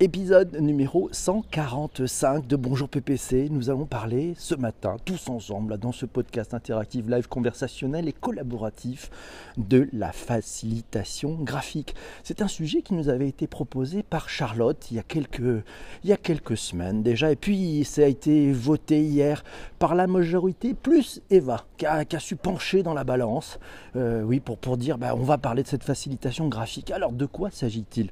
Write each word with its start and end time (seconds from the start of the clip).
Épisode 0.00 0.56
numéro 0.60 1.08
145 1.12 2.48
de 2.48 2.56
Bonjour 2.56 2.88
PPC. 2.88 3.48
Nous 3.48 3.70
allons 3.70 3.86
parler 3.86 4.34
ce 4.36 4.56
matin, 4.56 4.96
tous 5.04 5.28
ensemble, 5.28 5.78
dans 5.78 5.92
ce 5.92 6.04
podcast 6.04 6.52
interactif, 6.52 7.06
live, 7.06 7.28
conversationnel 7.28 8.08
et 8.08 8.12
collaboratif, 8.12 9.08
de 9.56 9.88
la 9.92 10.10
facilitation 10.10 11.34
graphique. 11.40 11.94
C'est 12.24 12.42
un 12.42 12.48
sujet 12.48 12.82
qui 12.82 12.94
nous 12.94 13.08
avait 13.08 13.28
été 13.28 13.46
proposé 13.46 14.02
par 14.02 14.28
Charlotte 14.28 14.84
il 14.90 14.96
y 14.96 14.98
a 14.98 15.04
quelques, 15.04 15.62
il 16.02 16.10
y 16.10 16.12
a 16.12 16.16
quelques 16.16 16.56
semaines 16.56 17.04
déjà. 17.04 17.30
Et 17.30 17.36
puis, 17.36 17.84
ça 17.84 18.02
a 18.02 18.06
été 18.06 18.50
voté 18.50 19.00
hier 19.00 19.44
par 19.78 19.94
la 19.94 20.08
majorité, 20.08 20.74
plus 20.74 21.22
Eva, 21.30 21.66
qui 21.76 21.86
a, 21.86 22.04
su 22.18 22.34
pencher 22.34 22.82
dans 22.82 22.94
la 22.94 23.04
balance. 23.04 23.60
Euh, 23.94 24.22
oui, 24.24 24.40
pour, 24.40 24.58
pour 24.58 24.76
dire, 24.76 24.98
bah, 24.98 25.14
on 25.14 25.22
va 25.22 25.38
parler 25.38 25.62
de 25.62 25.68
cette 25.68 25.84
facilitation 25.84 26.48
graphique. 26.48 26.90
Alors, 26.90 27.12
de 27.12 27.26
quoi 27.26 27.52
s'agit-il? 27.52 28.10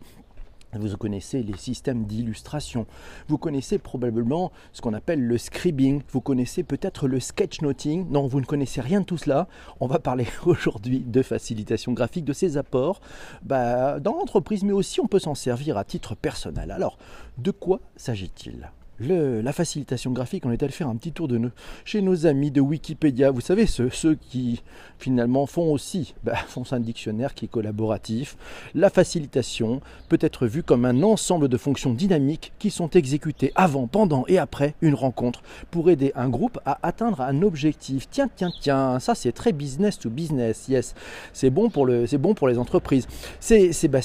Vous 0.79 0.97
connaissez 0.97 1.43
les 1.43 1.57
systèmes 1.57 2.05
d'illustration. 2.05 2.87
Vous 3.29 3.39
connaissez 3.39 3.79
probablement 3.79 4.53
ce 4.73 4.81
qu'on 4.81 4.95
appelle 4.95 5.23
le 5.23 5.39
scribing. 5.39 6.03
Vous 6.11 6.21
connaissez 6.21 6.63
peut-être 6.63 7.09
le 7.09 7.21
sketchnoting. 7.21 8.09
Non, 8.11 8.27
vous 8.27 8.41
ne 8.41 8.47
connaissez 8.47 8.81
rien 8.81 9.01
de 9.01 9.05
tout 9.05 9.19
cela. 9.19 9.49
On 9.81 9.87
va 9.87 9.99
parler 9.99 10.27
aujourd'hui 10.47 11.01
de 11.01 11.23
facilitation 11.23 11.93
graphique, 11.93 12.25
de 12.25 12.33
ses 12.33 12.57
apports 12.57 13.01
bah, 13.43 14.01
dans 14.01 14.13
l'entreprise, 14.13 14.65
mais 14.65 14.73
aussi 14.73 15.01
on 15.01 15.07
peut 15.07 15.19
s'en 15.19 15.35
servir 15.35 15.77
à 15.77 15.85
titre 15.85 16.15
personnel. 16.15 16.71
Alors, 16.71 16.99
de 17.39 17.51
quoi 17.51 17.81
s'agit-il? 17.97 18.71
La 19.01 19.53
facilitation 19.53 20.13
graphique, 20.13 20.47
on 20.47 20.53
est 20.53 20.63
allé 20.63 20.73
faire 20.73 20.89
un 20.89 20.97
petit 20.97 21.13
tour 21.13 21.29
de 21.29 21.41
chez 21.85 22.03
nos 22.03 22.27
amis 22.27 22.51
de 22.51 22.61
Wikipédia. 22.61 23.31
Vous 23.31 23.41
savez, 23.41 23.67
ceux, 23.67 24.15
qui 24.15 24.63
finalement 24.99 25.47
font 25.47 25.73
aussi, 25.73 26.15
bah, 26.23 26.37
font 26.49 26.65
un 26.71 26.81
dictionnaire 26.81 27.35
qui 27.35 27.47
est 27.47 27.49
collaboratif. 27.49 28.37
La 28.75 28.91
facilitation 28.91 29.81
peut 30.09 30.19
être 30.21 30.47
vue 30.47 30.63
comme 30.63 30.85
un 30.85 31.03
ensemble 31.03 31.49
de 31.49 31.57
fonctions 31.57 31.93
dynamiques 31.93 32.53
qui 32.59 32.71
sont 32.71 32.91
exécutées 32.91 33.53
avant, 33.55 33.87
pendant 33.87 34.25
et 34.29 34.39
après 34.39 34.75
une 34.81 34.95
rencontre 34.95 35.43
pour 35.71 35.91
aider 35.91 36.13
un 36.15 36.29
groupe 36.29 36.61
à 36.65 36.79
atteindre 36.87 37.21
un 37.23 37.43
objectif. 37.43 38.09
Tiens, 38.11 38.29
tiens, 38.35 38.53
tiens, 38.61 39.01
ça 39.01 39.15
c'est 39.15 39.33
très 39.33 39.53
business 39.53 39.99
to 39.99 40.11
business, 40.11 40.69
yes. 40.69 40.95
C'est 41.33 41.51
bon 41.51 41.71
pour, 41.71 41.87
le, 41.87 42.07
bon 42.19 42.35
pour 42.35 42.49
les 42.49 42.59
entreprises. 42.59 43.09
C'est 43.41 43.89
bah, 43.89 44.01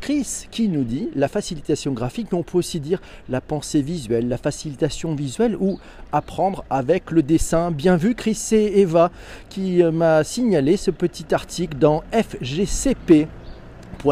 Chris 0.00 0.46
qui 0.50 0.68
nous 0.68 0.84
dit 0.84 1.08
la 1.14 1.28
facilitation 1.28 1.92
graphique, 1.92 2.28
mais 2.30 2.38
on 2.38 2.42
peut 2.42 2.58
aussi 2.58 2.80
dire 2.80 3.00
la 3.28 3.40
pensée 3.40 3.82
visuelle, 3.82 4.25
facilitation 4.36 5.14
visuelle 5.14 5.56
ou 5.58 5.78
apprendre 6.12 6.64
avec 6.70 7.10
le 7.10 7.22
dessin. 7.22 7.70
Bien 7.70 7.96
vu, 7.96 8.14
Chris 8.14 8.38
et 8.52 8.80
Eva 8.80 9.10
qui 9.48 9.82
euh, 9.82 9.90
m'a 9.90 10.24
signalé 10.24 10.76
ce 10.76 10.90
petit 10.90 11.34
article 11.34 11.78
dans 11.78 12.02
FGCP 12.12 13.28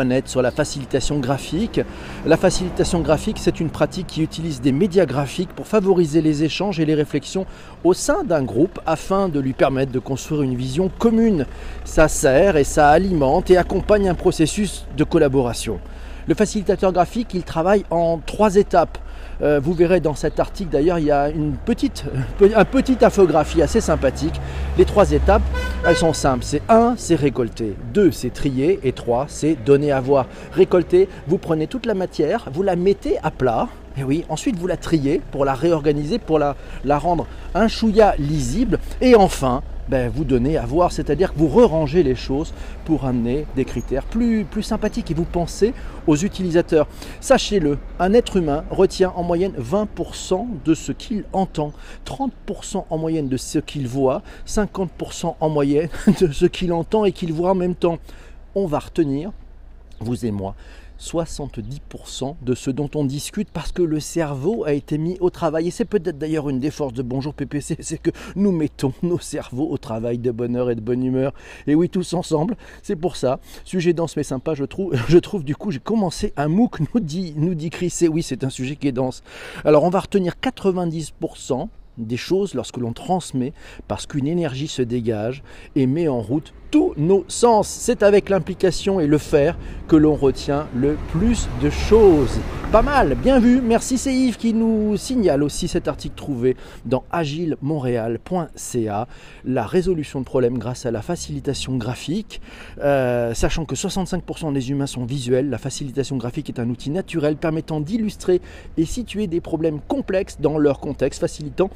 net 0.02 0.28
sur 0.28 0.42
la 0.42 0.50
facilitation 0.50 1.20
graphique. 1.20 1.80
La 2.26 2.36
facilitation 2.36 3.00
graphique, 3.00 3.38
c'est 3.38 3.60
une 3.60 3.70
pratique 3.70 4.08
qui 4.08 4.22
utilise 4.22 4.60
des 4.60 4.72
médias 4.72 5.06
graphiques 5.06 5.52
pour 5.54 5.68
favoriser 5.68 6.22
les 6.22 6.42
échanges 6.42 6.80
et 6.80 6.84
les 6.84 6.94
réflexions 6.94 7.46
au 7.84 7.94
sein 7.94 8.24
d'un 8.24 8.42
groupe 8.42 8.80
afin 8.86 9.28
de 9.28 9.38
lui 9.38 9.52
permettre 9.52 9.92
de 9.92 9.98
construire 10.00 10.42
une 10.42 10.56
vision 10.56 10.90
commune. 10.98 11.46
Ça 11.84 12.08
sert 12.08 12.56
et 12.56 12.64
ça 12.64 12.88
alimente 12.88 13.50
et 13.50 13.56
accompagne 13.56 14.08
un 14.08 14.14
processus 14.14 14.86
de 14.96 15.04
collaboration. 15.04 15.78
Le 16.26 16.34
facilitateur 16.34 16.92
graphique, 16.92 17.34
il 17.34 17.42
travaille 17.42 17.84
en 17.90 18.18
trois 18.24 18.56
étapes. 18.56 18.98
Euh, 19.42 19.60
vous 19.62 19.74
verrez 19.74 20.00
dans 20.00 20.14
cet 20.14 20.40
article 20.40 20.70
d'ailleurs, 20.70 20.98
il 20.98 21.06
y 21.06 21.10
a 21.10 21.28
une 21.28 21.52
petite, 21.52 22.04
petite 22.72 23.02
infographie 23.02 23.60
assez 23.60 23.80
sympathique. 23.80 24.40
Les 24.78 24.86
trois 24.86 25.12
étapes, 25.12 25.42
elles 25.86 25.96
sont 25.96 26.14
simples. 26.14 26.44
C'est 26.44 26.62
1, 26.68 26.94
c'est 26.96 27.16
récolter. 27.16 27.74
2, 27.92 28.10
c'est 28.10 28.32
trier. 28.32 28.80
Et 28.84 28.92
3, 28.92 29.26
c'est 29.28 29.54
donner 29.54 29.92
à 29.92 30.00
voir. 30.00 30.26
Récolter, 30.52 31.08
vous 31.26 31.36
prenez 31.36 31.66
toute 31.66 31.84
la 31.84 31.94
matière, 31.94 32.48
vous 32.52 32.62
la 32.62 32.76
mettez 32.76 33.18
à 33.22 33.30
plat. 33.30 33.68
Et 33.98 34.02
oui, 34.02 34.24
ensuite 34.28 34.56
vous 34.56 34.66
la 34.66 34.76
triez 34.76 35.20
pour 35.30 35.44
la 35.44 35.54
réorganiser, 35.54 36.18
pour 36.18 36.38
la, 36.38 36.56
la 36.84 36.98
rendre 36.98 37.26
un 37.54 37.68
chouïa 37.68 38.14
lisible. 38.18 38.78
Et 39.00 39.14
enfin, 39.14 39.62
ben, 39.88 40.10
vous 40.10 40.24
donnez 40.24 40.56
à 40.56 40.64
voir, 40.66 40.92
c'est-à-dire 40.92 41.32
que 41.32 41.38
vous 41.38 41.48
re-rangez 41.48 42.02
les 42.02 42.14
choses 42.14 42.52
pour 42.84 43.04
amener 43.04 43.46
des 43.56 43.64
critères 43.64 44.04
plus, 44.04 44.44
plus 44.44 44.62
sympathiques 44.62 45.10
et 45.10 45.14
vous 45.14 45.24
pensez 45.24 45.74
aux 46.06 46.16
utilisateurs. 46.16 46.86
Sachez-le, 47.20 47.78
un 47.98 48.12
être 48.12 48.36
humain 48.36 48.64
retient 48.70 49.12
en 49.16 49.22
moyenne 49.22 49.52
20% 49.58 50.46
de 50.64 50.74
ce 50.74 50.92
qu'il 50.92 51.24
entend, 51.32 51.72
30% 52.06 52.84
en 52.88 52.98
moyenne 52.98 53.28
de 53.28 53.36
ce 53.36 53.58
qu'il 53.58 53.88
voit, 53.88 54.22
50% 54.46 55.36
en 55.38 55.48
moyenne 55.48 55.88
de 56.20 56.32
ce 56.32 56.46
qu'il 56.46 56.72
entend 56.72 57.04
et 57.04 57.12
qu'il 57.12 57.32
voit 57.32 57.50
en 57.50 57.54
même 57.54 57.74
temps. 57.74 57.98
On 58.54 58.66
va 58.66 58.78
retenir, 58.78 59.32
vous 60.00 60.24
et 60.24 60.30
moi, 60.30 60.54
70% 61.00 62.36
de 62.42 62.54
ce 62.54 62.70
dont 62.70 62.90
on 62.94 63.04
discute 63.04 63.48
parce 63.50 63.72
que 63.72 63.82
le 63.82 64.00
cerveau 64.00 64.64
a 64.64 64.72
été 64.72 64.98
mis 64.98 65.16
au 65.20 65.30
travail. 65.30 65.68
Et 65.68 65.70
c'est 65.70 65.84
peut-être 65.84 66.18
d'ailleurs 66.18 66.48
une 66.48 66.60
des 66.60 66.70
forces 66.70 66.92
de 66.92 67.02
Bonjour 67.02 67.34
PPC, 67.34 67.76
c'est 67.80 67.98
que 67.98 68.10
nous 68.36 68.52
mettons 68.52 68.92
nos 69.02 69.18
cerveaux 69.18 69.68
au 69.70 69.78
travail 69.78 70.18
de 70.18 70.30
bonne 70.30 70.56
heure 70.56 70.70
et 70.70 70.74
de 70.74 70.80
bonne 70.80 71.04
humeur. 71.04 71.32
Et 71.66 71.74
oui, 71.74 71.88
tous 71.88 72.14
ensemble, 72.14 72.56
c'est 72.82 72.96
pour 72.96 73.16
ça. 73.16 73.40
Sujet 73.64 73.92
dense 73.92 74.16
mais 74.16 74.22
sympa, 74.22 74.54
je 74.54 74.64
trouve. 74.64 74.94
Je 75.08 75.18
trouve 75.18 75.44
du 75.44 75.54
coup, 75.54 75.70
j'ai 75.70 75.80
commencé 75.80 76.32
un 76.36 76.48
MOOC, 76.48 76.80
nous 76.92 77.00
dit, 77.00 77.34
nous 77.36 77.54
dit 77.54 77.70
Chris. 77.70 77.94
Et 78.00 78.08
oui, 78.08 78.22
c'est 78.22 78.42
un 78.42 78.50
sujet 78.50 78.76
qui 78.76 78.88
est 78.88 78.92
dense. 78.92 79.22
Alors 79.64 79.84
on 79.84 79.90
va 79.90 80.00
retenir 80.00 80.34
90% 80.42 81.68
des 81.98 82.16
choses 82.16 82.54
lorsque 82.54 82.76
l'on 82.78 82.92
transmet 82.92 83.52
parce 83.86 84.06
qu'une 84.06 84.26
énergie 84.26 84.68
se 84.68 84.82
dégage 84.82 85.42
et 85.76 85.86
met 85.86 86.08
en 86.08 86.20
route 86.20 86.52
tous 86.74 86.92
nos 86.96 87.24
sens. 87.28 87.68
C'est 87.68 88.02
avec 88.02 88.28
l'implication 88.28 88.98
et 88.98 89.06
le 89.06 89.18
faire 89.18 89.56
que 89.86 89.94
l'on 89.94 90.16
retient 90.16 90.66
le 90.74 90.96
plus 91.12 91.48
de 91.62 91.70
choses. 91.70 92.40
Pas 92.72 92.82
mal, 92.82 93.14
bien 93.14 93.38
vu. 93.38 93.60
Merci 93.60 93.96
c'est 93.96 94.12
Yves 94.12 94.38
qui 94.38 94.52
nous 94.54 94.96
signale 94.96 95.44
aussi 95.44 95.68
cet 95.68 95.86
article 95.86 96.16
trouvé 96.16 96.56
dans 96.84 97.04
agilemontréal.ca, 97.12 99.06
la 99.44 99.64
résolution 99.64 100.18
de 100.18 100.24
problèmes 100.24 100.58
grâce 100.58 100.84
à 100.84 100.90
la 100.90 101.00
facilitation 101.00 101.76
graphique. 101.76 102.40
Euh, 102.80 103.34
sachant 103.34 103.66
que 103.66 103.76
65% 103.76 104.52
des 104.52 104.72
humains 104.72 104.88
sont 104.88 105.04
visuels, 105.04 105.50
la 105.50 105.58
facilitation 105.58 106.16
graphique 106.16 106.48
est 106.48 106.58
un 106.58 106.68
outil 106.68 106.90
naturel 106.90 107.36
permettant 107.36 107.78
d'illustrer 107.78 108.40
et 108.76 108.84
situer 108.84 109.28
des 109.28 109.40
problèmes 109.40 109.78
complexes 109.86 110.38
dans 110.40 110.58
leur 110.58 110.80
contexte, 110.80 111.20
facilitant 111.20 111.70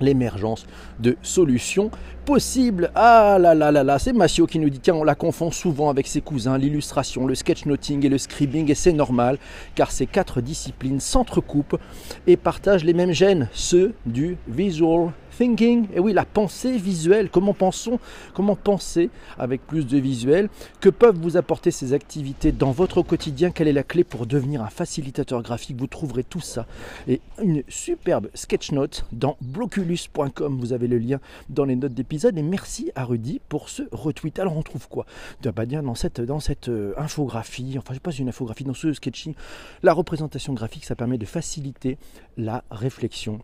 l'émergence 0.00 0.66
de 0.98 1.16
solutions 1.22 1.90
possibles. 2.24 2.90
Ah 2.94 3.38
là 3.40 3.54
là 3.54 3.70
là 3.70 3.82
là, 3.82 3.98
c'est 3.98 4.12
Massio 4.12 4.46
qui 4.46 4.58
nous 4.58 4.70
dit 4.70 4.80
tiens, 4.80 4.94
on 4.94 5.04
la 5.04 5.14
confond 5.14 5.50
souvent 5.50 5.90
avec 5.90 6.06
ses 6.06 6.20
cousins, 6.20 6.58
l'illustration, 6.58 7.26
le 7.26 7.34
sketchnoting 7.34 8.04
et 8.06 8.08
le 8.08 8.18
scribing, 8.18 8.70
et 8.70 8.74
c'est 8.74 8.92
normal, 8.92 9.38
car 9.74 9.90
ces 9.90 10.06
quatre 10.06 10.40
disciplines 10.40 11.00
s'entrecoupent 11.00 11.78
et 12.26 12.36
partagent 12.36 12.84
les 12.84 12.94
mêmes 12.94 13.12
gènes, 13.12 13.48
ceux 13.52 13.94
du 14.06 14.36
visual 14.48 15.10
thinking, 15.30 15.86
et 15.94 16.00
oui, 16.00 16.12
la 16.12 16.24
pensée 16.24 16.76
visuelle, 16.76 17.30
comment 17.30 17.54
pensons, 17.54 17.98
comment 18.34 18.56
penser 18.56 19.10
avec 19.38 19.66
plus 19.66 19.86
de 19.86 19.98
visuel, 19.98 20.48
que 20.80 20.88
peuvent 20.88 21.18
vous 21.18 21.36
apporter 21.36 21.70
ces 21.70 21.92
activités 21.92 22.52
dans 22.52 22.72
votre 22.72 23.02
quotidien, 23.02 23.50
quelle 23.50 23.68
est 23.68 23.72
la 23.72 23.82
clé 23.82 24.04
pour 24.04 24.26
devenir 24.26 24.62
un 24.62 24.70
facilitateur 24.70 25.42
graphique, 25.42 25.76
vous 25.78 25.86
trouverez 25.86 26.24
tout 26.24 26.40
ça 26.40 26.66
et 27.08 27.20
une 27.42 27.62
superbe 27.68 28.28
sketchnote 28.34 29.06
dans 29.12 29.36
bloculus.com, 29.40 30.58
vous 30.58 30.72
avez 30.72 30.88
le 30.88 30.98
lien 30.98 31.20
dans 31.48 31.64
les 31.64 31.76
notes 31.76 31.94
d'épisode. 31.94 32.36
Et 32.38 32.42
merci 32.42 32.90
à 32.94 33.04
Rudy 33.04 33.40
pour 33.48 33.68
ce 33.68 33.82
retweet. 33.92 34.38
Alors 34.38 34.56
on 34.56 34.62
trouve 34.62 34.88
quoi? 34.88 35.06
Pas 35.54 35.66
dire 35.66 35.82
dans 35.82 35.96
cette, 35.96 36.20
dans 36.20 36.38
cette 36.38 36.68
euh, 36.68 36.94
infographie, 36.96 37.74
enfin 37.76 37.92
je 37.92 37.94
sais 37.94 38.00
pas 38.00 38.12
une 38.12 38.28
infographie, 38.28 38.64
dans 38.64 38.74
ce 38.74 38.92
sketching, 38.92 39.34
la 39.82 39.92
représentation 39.92 40.52
graphique, 40.52 40.84
ça 40.84 40.94
permet 40.94 41.18
de 41.18 41.26
faciliter 41.26 41.98
la 42.36 42.62
réflexion 42.70 43.40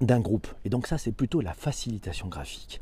d'un 0.00 0.20
groupe. 0.20 0.48
Et 0.64 0.68
donc 0.68 0.86
ça, 0.86 0.98
c'est 0.98 1.12
plutôt 1.12 1.40
la 1.40 1.54
facilitation 1.54 2.28
graphique. 2.28 2.80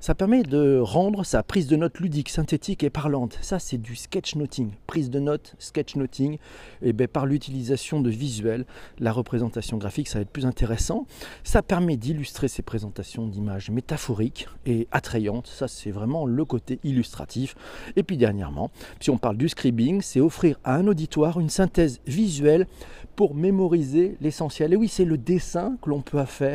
Ça 0.00 0.14
permet 0.14 0.42
de 0.42 0.78
rendre 0.78 1.24
sa 1.24 1.42
prise 1.42 1.66
de 1.66 1.76
notes 1.76 1.98
ludique, 1.98 2.28
synthétique 2.28 2.82
et 2.84 2.90
parlante. 2.90 3.38
Ça, 3.40 3.58
c'est 3.58 3.78
du 3.78 3.96
sketchnoting. 3.96 4.70
Prise 4.86 5.08
de 5.08 5.18
notes, 5.18 5.54
sketchnoting. 5.58 6.38
Et 6.82 6.92
bien, 6.92 7.06
par 7.06 7.24
l'utilisation 7.24 8.00
de 8.00 8.10
visuels, 8.10 8.66
la 8.98 9.12
représentation 9.12 9.78
graphique, 9.78 10.08
ça 10.08 10.18
va 10.18 10.22
être 10.22 10.30
plus 10.30 10.46
intéressant. 10.46 11.06
Ça 11.42 11.62
permet 11.62 11.96
d'illustrer 11.96 12.48
ces 12.48 12.62
présentations 12.62 13.26
d'images 13.26 13.70
métaphoriques 13.70 14.46
et 14.66 14.88
attrayantes. 14.90 15.46
Ça, 15.46 15.68
c'est 15.68 15.90
vraiment 15.90 16.26
le 16.26 16.44
côté 16.44 16.80
illustratif. 16.84 17.54
Et 17.96 18.02
puis, 18.02 18.18
dernièrement, 18.18 18.70
si 19.00 19.10
on 19.10 19.16
parle 19.16 19.38
du 19.38 19.48
scribing, 19.48 20.02
c'est 20.02 20.20
offrir 20.20 20.58
à 20.64 20.74
un 20.74 20.86
auditoire 20.86 21.40
une 21.40 21.50
synthèse 21.50 22.00
visuelle 22.06 22.66
pour 23.16 23.34
mémoriser 23.34 24.16
l'essentiel. 24.20 24.74
Et 24.74 24.76
oui, 24.76 24.88
c'est 24.88 25.04
le 25.04 25.16
dessin 25.16 25.78
que 25.80 25.88
l'on 25.88 26.02
peut 26.02 26.18
faire 26.26 26.53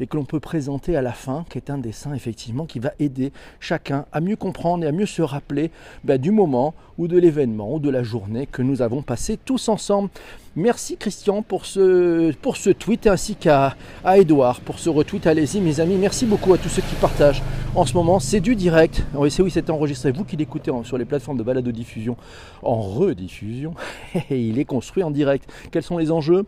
et 0.00 0.06
que 0.06 0.16
l'on 0.16 0.24
peut 0.24 0.40
présenter 0.40 0.96
à 0.96 1.02
la 1.02 1.12
fin, 1.12 1.44
qui 1.50 1.58
est 1.58 1.70
un 1.70 1.78
dessin 1.78 2.14
effectivement 2.14 2.66
qui 2.66 2.78
va 2.78 2.92
aider 2.98 3.32
chacun 3.60 4.06
à 4.12 4.20
mieux 4.20 4.36
comprendre 4.36 4.84
et 4.84 4.86
à 4.86 4.92
mieux 4.92 5.06
se 5.06 5.22
rappeler 5.22 5.70
ben, 6.04 6.20
du 6.20 6.30
moment 6.30 6.74
ou 6.98 7.08
de 7.08 7.18
l'événement 7.18 7.74
ou 7.74 7.78
de 7.78 7.90
la 7.90 8.02
journée 8.02 8.46
que 8.46 8.62
nous 8.62 8.82
avons 8.82 9.02
passé 9.02 9.38
tous 9.44 9.68
ensemble. 9.68 10.10
Merci 10.56 10.96
Christian 10.96 11.42
pour 11.42 11.66
ce, 11.66 12.30
tweet 12.72 13.08
ainsi 13.08 13.34
qu'à 13.34 13.76
à 14.04 14.18
Edouard 14.18 14.60
pour 14.60 14.78
ce 14.78 14.88
retweet. 14.88 15.26
Allez-y 15.26 15.60
mes 15.60 15.80
amis, 15.80 15.96
merci 15.96 16.26
beaucoup 16.26 16.54
à 16.54 16.58
tous 16.58 16.68
ceux 16.68 16.82
qui 16.82 16.94
partagent 16.94 17.42
En 17.74 17.84
ce 17.84 17.94
moment, 17.94 18.20
c'est 18.20 18.40
du 18.40 18.54
direct. 18.54 19.02
C'est 19.30 19.42
oui, 19.42 19.50
c'était 19.50 19.72
enregistré. 19.72 20.12
Vous 20.12 20.24
qui 20.24 20.36
l'écoutez 20.36 20.70
sur 20.84 20.96
les 20.96 21.04
plateformes 21.04 21.38
de 21.38 21.42
balado-diffusion 21.42 22.16
en 22.62 22.80
rediffusion, 22.80 23.74
il 24.30 24.58
est 24.58 24.64
construit 24.64 25.02
en 25.02 25.10
direct. 25.10 25.50
Quels 25.72 25.82
sont 25.82 25.98
les 25.98 26.12
enjeux? 26.12 26.46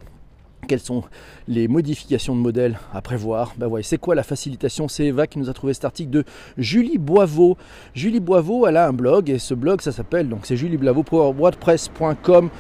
Quelles 0.67 0.81
sont 0.81 1.05
les 1.49 1.69
modifications 1.69 2.35
de 2.37 2.41
modèle 2.41 2.79
à 2.93 3.01
prévoir? 3.01 3.55
Ben 3.57 3.67
ouais, 3.69 3.83
c'est 3.83 3.99
quoi 3.99 4.15
la 4.15 4.23
facilitation? 4.23 4.89
C'est 4.89 5.07
Eva 5.07 5.27
qui 5.27 5.39
nous 5.39 5.49
a 5.49 5.55
trouvé 5.55 5.73
cet 5.73 5.85
article 5.85 6.11
de 6.11 6.25
Julie 6.59 6.99
Boiveau. 6.99 7.57
Julie 7.95 8.21
Boiveau, 8.21 8.67
elle 8.67 8.77
a 8.77 8.87
un 8.87 8.93
blog 8.93 9.31
et 9.31 9.39
ce 9.39 9.55
blog, 9.55 9.81
ça 9.81 9.93
s'appelle 9.93 10.29
donc 10.29 10.41
c'est 10.45 10.57
wordpress.com. 10.57 12.51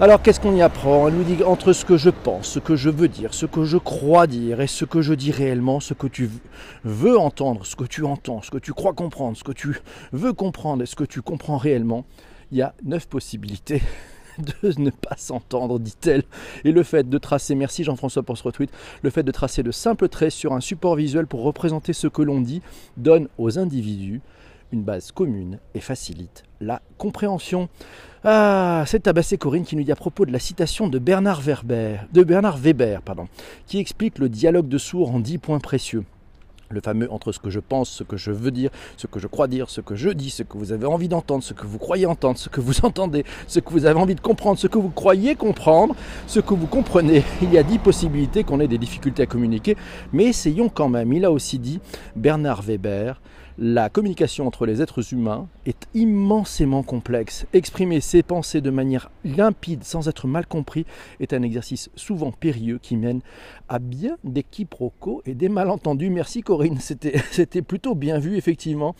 Alors 0.00 0.22
qu'est-ce 0.22 0.40
qu'on 0.40 0.56
y 0.56 0.62
apprend? 0.62 1.06
Elle 1.06 1.14
nous 1.14 1.22
dit 1.22 1.44
entre 1.44 1.72
ce 1.72 1.84
que 1.84 1.96
je 1.96 2.10
pense, 2.10 2.48
ce 2.48 2.58
que 2.58 2.74
je 2.74 2.90
veux 2.90 3.06
dire, 3.06 3.32
ce 3.32 3.46
que 3.46 3.64
je 3.64 3.76
crois 3.76 4.26
dire 4.26 4.60
et 4.60 4.66
ce 4.66 4.84
que 4.84 5.02
je 5.02 5.14
dis 5.14 5.30
réellement, 5.30 5.78
ce 5.78 5.94
que 5.94 6.08
tu 6.08 6.30
veux 6.82 7.16
entendre, 7.16 7.64
ce 7.64 7.76
que 7.76 7.84
tu 7.84 8.04
entends, 8.04 8.42
ce 8.42 8.50
que 8.50 8.58
tu 8.58 8.72
crois 8.72 8.92
comprendre, 8.92 9.36
ce 9.36 9.44
que 9.44 9.52
tu 9.52 9.80
veux 10.12 10.32
comprendre 10.32 10.82
et 10.82 10.86
ce 10.86 10.96
que 10.96 11.04
tu 11.04 11.22
comprends 11.22 11.58
réellement, 11.58 12.04
il 12.50 12.58
y 12.58 12.62
a 12.62 12.74
neuf 12.84 13.06
possibilités 13.06 13.82
de 14.62 14.80
ne 14.80 14.90
pas 14.90 15.16
s'entendre, 15.16 15.78
dit-elle. 15.78 16.24
Et 16.64 16.72
le 16.72 16.82
fait 16.82 17.08
de 17.08 17.18
tracer, 17.18 17.54
merci 17.54 17.84
Jean-François 17.84 18.22
pour 18.22 18.38
ce 18.38 18.42
retweet, 18.42 18.70
le 19.02 19.10
fait 19.10 19.22
de 19.22 19.30
tracer 19.30 19.62
de 19.62 19.70
simples 19.70 20.08
traits 20.08 20.32
sur 20.32 20.52
un 20.52 20.60
support 20.60 20.96
visuel 20.96 21.26
pour 21.26 21.42
représenter 21.42 21.92
ce 21.92 22.06
que 22.06 22.22
l'on 22.22 22.40
dit 22.40 22.62
donne 22.96 23.28
aux 23.38 23.58
individus 23.58 24.20
une 24.72 24.82
base 24.82 25.12
commune 25.12 25.58
et 25.74 25.80
facilite 25.80 26.42
la 26.60 26.82
compréhension. 26.98 27.68
Ah, 28.24 28.84
c'est 28.86 29.04
Tabassé 29.04 29.38
Corinne 29.38 29.64
qui 29.64 29.76
nous 29.76 29.84
dit 29.84 29.92
à 29.92 29.96
propos 29.96 30.26
de 30.26 30.32
la 30.32 30.38
citation 30.38 30.88
de 30.88 30.98
Bernard, 30.98 31.42
de 31.42 32.22
Bernard 32.22 32.58
Weber, 32.58 33.02
pardon, 33.02 33.28
qui 33.66 33.78
explique 33.78 34.18
le 34.18 34.28
dialogue 34.28 34.68
de 34.68 34.78
sourds 34.78 35.14
en 35.14 35.20
dix 35.20 35.38
points 35.38 35.60
précieux 35.60 36.04
le 36.74 36.80
fameux 36.80 37.10
entre 37.10 37.32
ce 37.32 37.38
que 37.38 37.50
je 37.50 37.60
pense, 37.60 37.88
ce 37.88 38.04
que 38.04 38.16
je 38.16 38.30
veux 38.30 38.50
dire, 38.50 38.70
ce 38.96 39.06
que 39.06 39.18
je 39.18 39.26
crois 39.26 39.48
dire, 39.48 39.70
ce 39.70 39.80
que 39.80 39.94
je 39.94 40.10
dis, 40.10 40.30
ce 40.30 40.42
que 40.42 40.58
vous 40.58 40.72
avez 40.72 40.86
envie 40.86 41.08
d'entendre, 41.08 41.42
ce 41.42 41.54
que 41.54 41.66
vous 41.66 41.78
croyez 41.78 42.06
entendre, 42.06 42.38
ce 42.38 42.48
que 42.48 42.60
vous 42.60 42.84
entendez, 42.84 43.24
ce 43.46 43.60
que 43.60 43.70
vous 43.70 43.86
avez 43.86 43.98
envie 43.98 44.14
de 44.14 44.20
comprendre, 44.20 44.58
ce 44.58 44.66
que 44.66 44.78
vous 44.78 44.90
croyez 44.90 45.34
comprendre, 45.34 45.94
ce 46.26 46.40
que 46.40 46.54
vous 46.54 46.66
comprenez. 46.66 47.22
Il 47.42 47.52
y 47.52 47.58
a 47.58 47.62
dix 47.62 47.78
possibilités 47.78 48.44
qu'on 48.44 48.60
ait 48.60 48.68
des 48.68 48.78
difficultés 48.78 49.22
à 49.22 49.26
communiquer, 49.26 49.76
mais 50.12 50.24
essayons 50.24 50.68
quand 50.68 50.88
même. 50.88 51.12
Il 51.12 51.24
a 51.24 51.30
aussi 51.30 51.58
dit 51.58 51.80
Bernard 52.16 52.62
Weber, 52.62 53.20
la 53.58 53.88
communication 53.88 54.46
entre 54.46 54.66
les 54.66 54.82
êtres 54.82 55.12
humains 55.12 55.46
est 55.64 55.86
immensément 55.94 56.82
complexe. 56.82 57.46
Exprimer 57.52 58.00
ses 58.00 58.22
pensées 58.22 58.60
de 58.60 58.70
manière 58.70 59.10
limpide 59.24 59.84
sans 59.84 60.08
être 60.08 60.26
mal 60.26 60.46
compris 60.46 60.86
est 61.20 61.32
un 61.32 61.42
exercice 61.42 61.90
souvent 61.94 62.32
périlleux 62.32 62.78
qui 62.78 62.96
mène 62.96 63.20
à 63.68 63.78
bien 63.78 64.16
des 64.24 64.42
quiproquos 64.42 65.22
et 65.24 65.34
des 65.34 65.48
malentendus. 65.48 66.10
Merci 66.10 66.42
Corinne, 66.42 66.78
c'était 66.80 67.62
plutôt 67.62 67.94
bien 67.94 68.18
vu 68.18 68.36
effectivement. 68.36 68.94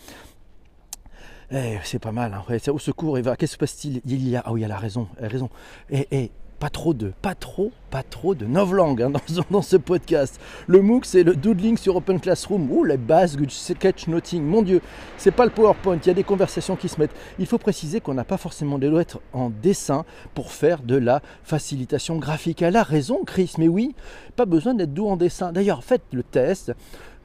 Eh, 1.51 1.77
c'est 1.83 1.99
pas 1.99 2.11
mal, 2.11 2.33
hein. 2.33 2.71
au 2.71 2.79
secours 2.79 3.17
Eva, 3.19 3.35
qu'est-ce 3.35 3.51
que 3.51 3.67
se 3.67 3.73
passe-t-il? 3.75 4.01
Il 4.05 4.27
y 4.27 4.35
a, 4.35 4.41
ah 4.45 4.51
oui, 4.51 4.63
elle 4.63 4.71
a 4.71 4.77
raison, 4.77 5.07
elle 5.19 5.25
a 5.25 5.27
raison. 5.27 5.49
Eh, 5.91 6.07
eh, 6.09 6.31
pas 6.59 6.69
trop 6.69 6.93
de, 6.93 7.11
pas 7.21 7.35
trop, 7.35 7.71
pas 7.89 8.03
trop 8.03 8.33
de 8.35 8.45
novlangue 8.45 9.01
hein, 9.01 9.11
dans, 9.51 9.61
ce 9.61 9.75
podcast. 9.75 10.39
Le 10.67 10.81
MOOC, 10.81 11.05
c'est 11.05 11.23
le 11.23 11.35
doodling 11.35 11.77
sur 11.77 11.95
Open 11.95 12.19
Classroom. 12.19 12.71
Ouh, 12.71 12.83
les 12.83 12.97
bases 12.97 13.35
du 13.35 13.49
sketchnoting. 13.49 14.43
Mon 14.43 14.61
Dieu, 14.61 14.81
c'est 15.17 15.31
pas 15.31 15.45
le 15.45 15.51
PowerPoint. 15.51 15.97
Il 16.01 16.07
y 16.07 16.11
a 16.11 16.13
des 16.13 16.23
conversations 16.23 16.75
qui 16.75 16.87
se 16.87 16.99
mettent. 16.99 17.15
Il 17.39 17.45
faut 17.45 17.57
préciser 17.57 17.99
qu'on 17.99 18.13
n'a 18.13 18.23
pas 18.23 18.37
forcément 18.37 18.77
des 18.77 18.89
lettres 18.89 19.19
en 19.33 19.49
dessin 19.49 20.05
pour 20.33 20.51
faire 20.51 20.81
de 20.81 20.95
la 20.95 21.21
facilitation 21.43 22.17
graphique. 22.17 22.61
Elle 22.61 22.77
a 22.77 22.83
raison, 22.83 23.23
Chris. 23.25 23.53
Mais 23.57 23.67
oui, 23.67 23.95
pas 24.35 24.45
besoin 24.45 24.73
d'être 24.73 24.93
doux 24.93 25.07
en 25.07 25.17
dessin. 25.17 25.51
D'ailleurs, 25.51 25.83
faites 25.83 26.03
le 26.11 26.23
test. 26.23 26.73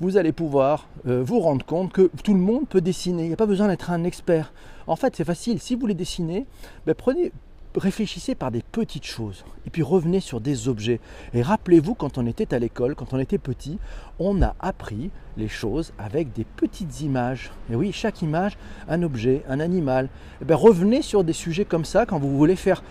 Vous 0.00 0.16
allez 0.16 0.32
pouvoir 0.32 0.88
euh, 1.06 1.22
vous 1.22 1.40
rendre 1.40 1.64
compte 1.64 1.92
que 1.92 2.10
tout 2.24 2.32
le 2.32 2.40
monde 2.40 2.66
peut 2.68 2.80
dessiner. 2.80 3.24
Il 3.24 3.28
n'y 3.28 3.34
a 3.34 3.36
pas 3.36 3.46
besoin 3.46 3.68
d'être 3.68 3.90
un 3.90 4.04
expert. 4.04 4.52
En 4.86 4.96
fait, 4.96 5.14
c'est 5.14 5.24
facile. 5.24 5.60
Si 5.60 5.74
vous 5.74 5.80
voulez 5.80 5.94
dessiner, 5.94 6.46
ben 6.86 6.94
prenez 6.94 7.32
réfléchissez 7.76 8.34
par 8.34 8.50
des 8.50 8.62
petites 8.62 9.06
choses 9.06 9.44
et 9.66 9.70
puis 9.70 9.82
revenez 9.82 10.20
sur 10.20 10.40
des 10.40 10.68
objets. 10.68 11.00
Et 11.34 11.42
rappelez-vous, 11.42 11.94
quand 11.94 12.18
on 12.18 12.26
était 12.26 12.54
à 12.54 12.58
l'école, 12.58 12.94
quand 12.94 13.12
on 13.12 13.18
était 13.18 13.38
petit, 13.38 13.78
on 14.18 14.42
a 14.42 14.54
appris 14.60 15.10
les 15.36 15.48
choses 15.48 15.92
avec 15.98 16.32
des 16.32 16.44
petites 16.44 17.00
images. 17.00 17.50
Et 17.70 17.76
oui, 17.76 17.92
chaque 17.92 18.22
image, 18.22 18.56
un 18.88 19.02
objet, 19.02 19.42
un 19.48 19.60
animal. 19.60 20.08
Eh 20.42 20.44
bien, 20.44 20.56
revenez 20.56 21.02
sur 21.02 21.24
des 21.24 21.32
sujets 21.32 21.64
comme 21.64 21.84
ça 21.84 22.06
quand 22.06 22.18
vous 22.18 22.36
voulez 22.36 22.56
faire 22.56 22.82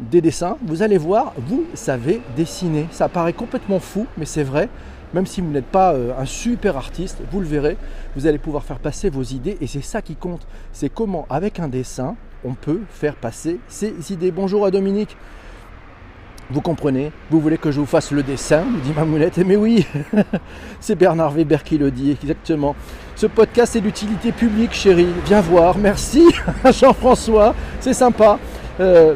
des 0.00 0.20
dessins. 0.20 0.56
Vous 0.62 0.82
allez 0.82 0.98
voir, 0.98 1.32
vous 1.36 1.64
savez 1.74 2.20
dessiner. 2.36 2.86
Ça 2.90 3.08
paraît 3.08 3.32
complètement 3.32 3.80
fou, 3.80 4.06
mais 4.16 4.26
c'est 4.26 4.44
vrai. 4.44 4.68
Même 5.14 5.26
si 5.26 5.40
vous 5.40 5.50
n'êtes 5.50 5.64
pas 5.64 5.94
euh, 5.94 6.12
un 6.18 6.26
super 6.26 6.76
artiste, 6.76 7.22
vous 7.30 7.40
le 7.40 7.46
verrez, 7.46 7.78
vous 8.14 8.26
allez 8.26 8.38
pouvoir 8.38 8.62
faire 8.62 8.78
passer 8.78 9.08
vos 9.08 9.22
idées 9.22 9.56
et 9.60 9.66
c'est 9.66 9.80
ça 9.80 10.02
qui 10.02 10.16
compte. 10.16 10.46
C'est 10.72 10.90
comment, 10.92 11.26
avec 11.30 11.60
un 11.60 11.68
dessin, 11.68 12.14
on 12.44 12.54
peut 12.54 12.80
faire 12.90 13.14
passer 13.14 13.58
ces 13.68 14.12
idées. 14.12 14.30
Bonjour 14.30 14.64
à 14.64 14.70
Dominique. 14.70 15.16
Vous 16.50 16.62
comprenez 16.62 17.12
Vous 17.30 17.40
voulez 17.40 17.58
que 17.58 17.70
je 17.70 17.78
vous 17.78 17.86
fasse 17.86 18.10
le 18.10 18.22
dessin 18.22 18.64
dit 18.82 18.92
ma 18.96 19.04
moulette. 19.04 19.36
Mais 19.38 19.56
oui, 19.56 19.86
c'est 20.80 20.94
Bernard 20.94 21.32
Weber 21.32 21.62
qui 21.62 21.76
le 21.76 21.90
dit, 21.90 22.10
exactement. 22.10 22.74
Ce 23.16 23.26
podcast 23.26 23.76
est 23.76 23.82
d'utilité 23.82 24.32
publique, 24.32 24.72
chérie. 24.72 25.12
Viens 25.26 25.42
voir. 25.42 25.76
Merci, 25.76 26.26
Jean-François. 26.64 27.54
C'est 27.80 27.92
sympa. 27.92 28.38
Euh, 28.80 29.14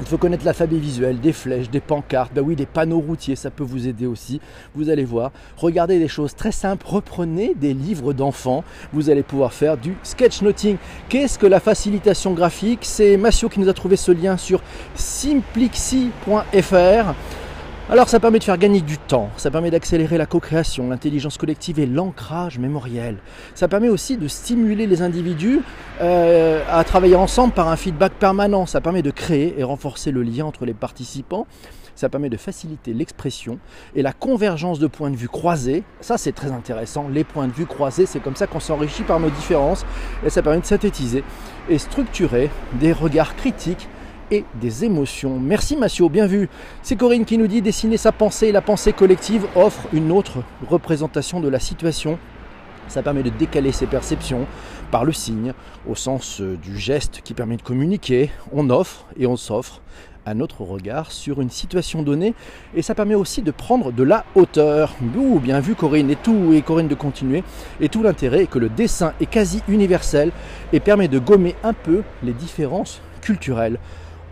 il 0.00 0.06
faut 0.06 0.18
connaître 0.18 0.44
l'alphabet 0.44 0.76
visuel, 0.76 1.20
des 1.20 1.32
flèches, 1.32 1.70
des 1.70 1.80
pancartes, 1.80 2.32
ben 2.34 2.42
oui, 2.42 2.54
des 2.54 2.66
panneaux 2.66 3.00
routiers, 3.00 3.36
ça 3.36 3.50
peut 3.50 3.64
vous 3.64 3.88
aider 3.88 4.06
aussi. 4.06 4.40
Vous 4.74 4.90
allez 4.90 5.04
voir. 5.04 5.32
Regardez 5.56 5.98
des 5.98 6.08
choses 6.08 6.34
très 6.34 6.52
simples. 6.52 6.86
Reprenez 6.86 7.54
des 7.54 7.74
livres 7.74 8.12
d'enfants. 8.12 8.64
Vous 8.92 9.10
allez 9.10 9.22
pouvoir 9.22 9.52
faire 9.52 9.76
du 9.76 9.94
sketchnoting. 10.02 10.76
Qu'est-ce 11.08 11.38
que 11.38 11.46
la 11.46 11.60
facilitation 11.60 12.32
graphique? 12.32 12.80
C'est 12.82 13.16
Massio 13.16 13.48
qui 13.48 13.60
nous 13.60 13.68
a 13.68 13.72
trouvé 13.72 13.96
ce 13.96 14.12
lien 14.12 14.36
sur 14.36 14.60
simplixi.fr. 14.94 17.14
Alors 17.88 18.08
ça 18.08 18.18
permet 18.18 18.40
de 18.40 18.44
faire 18.44 18.58
gagner 18.58 18.80
du 18.80 18.98
temps, 18.98 19.30
ça 19.36 19.48
permet 19.48 19.70
d'accélérer 19.70 20.18
la 20.18 20.26
co-création, 20.26 20.88
l'intelligence 20.88 21.38
collective 21.38 21.78
et 21.78 21.86
l'ancrage 21.86 22.58
mémoriel. 22.58 23.18
Ça 23.54 23.68
permet 23.68 23.88
aussi 23.88 24.16
de 24.16 24.26
stimuler 24.26 24.88
les 24.88 25.02
individus 25.02 25.60
euh, 26.00 26.64
à 26.68 26.82
travailler 26.82 27.14
ensemble 27.14 27.54
par 27.54 27.68
un 27.68 27.76
feedback 27.76 28.14
permanent. 28.14 28.66
Ça 28.66 28.80
permet 28.80 29.02
de 29.02 29.12
créer 29.12 29.54
et 29.56 29.62
renforcer 29.62 30.10
le 30.10 30.24
lien 30.24 30.46
entre 30.46 30.66
les 30.66 30.74
participants. 30.74 31.46
Ça 31.94 32.08
permet 32.08 32.28
de 32.28 32.36
faciliter 32.36 32.92
l'expression 32.92 33.60
et 33.94 34.02
la 34.02 34.12
convergence 34.12 34.80
de 34.80 34.88
points 34.88 35.12
de 35.12 35.16
vue 35.16 35.28
croisés. 35.28 35.84
Ça 36.00 36.18
c'est 36.18 36.32
très 36.32 36.50
intéressant, 36.50 37.06
les 37.08 37.22
points 37.22 37.46
de 37.46 37.52
vue 37.52 37.66
croisés, 37.66 38.06
c'est 38.06 38.18
comme 38.18 38.34
ça 38.34 38.48
qu'on 38.48 38.58
s'enrichit 38.58 39.04
par 39.04 39.20
nos 39.20 39.30
différences 39.30 39.86
et 40.26 40.30
ça 40.30 40.42
permet 40.42 40.58
de 40.58 40.66
synthétiser 40.66 41.22
et 41.68 41.78
structurer 41.78 42.50
des 42.80 42.92
regards 42.92 43.36
critiques 43.36 43.88
et 44.30 44.44
des 44.60 44.84
émotions. 44.84 45.38
Merci 45.38 45.76
Massio, 45.76 46.08
bien 46.08 46.26
vu. 46.26 46.48
C'est 46.82 46.96
Corinne 46.96 47.24
qui 47.24 47.38
nous 47.38 47.46
dit 47.46 47.62
dessiner 47.62 47.96
sa 47.96 48.12
pensée 48.12 48.52
la 48.52 48.62
pensée 48.62 48.92
collective 48.92 49.46
offre 49.54 49.88
une 49.92 50.12
autre 50.12 50.38
représentation 50.68 51.40
de 51.40 51.48
la 51.48 51.60
situation. 51.60 52.18
Ça 52.88 53.02
permet 53.02 53.22
de 53.22 53.30
décaler 53.30 53.72
ses 53.72 53.86
perceptions 53.86 54.46
par 54.90 55.04
le 55.04 55.12
signe, 55.12 55.52
au 55.88 55.94
sens 55.94 56.40
euh, 56.40 56.56
du 56.56 56.78
geste 56.78 57.20
qui 57.24 57.34
permet 57.34 57.56
de 57.56 57.62
communiquer. 57.62 58.30
On 58.52 58.70
offre 58.70 59.06
et 59.18 59.26
on 59.26 59.36
s'offre 59.36 59.80
un 60.26 60.40
autre 60.40 60.62
regard 60.62 61.12
sur 61.12 61.40
une 61.40 61.50
situation 61.50 62.02
donnée 62.02 62.34
et 62.74 62.82
ça 62.82 62.94
permet 62.94 63.14
aussi 63.14 63.42
de 63.42 63.50
prendre 63.50 63.92
de 63.92 64.02
la 64.02 64.24
hauteur. 64.34 64.94
Ouh, 65.16 65.38
bien 65.38 65.60
vu 65.60 65.74
Corinne 65.74 66.10
et 66.10 66.16
tout 66.16 66.52
et 66.52 66.62
Corinne 66.62 66.88
de 66.88 66.94
continuer 66.94 67.44
et 67.80 67.88
tout 67.88 68.02
l'intérêt 68.02 68.42
est 68.42 68.50
que 68.50 68.58
le 68.58 68.68
dessin 68.68 69.12
est 69.20 69.26
quasi 69.26 69.62
universel 69.68 70.32
et 70.72 70.80
permet 70.80 71.08
de 71.08 71.18
gommer 71.18 71.54
un 71.62 71.72
peu 71.72 72.02
les 72.22 72.32
différences 72.32 73.00
culturelles. 73.20 73.78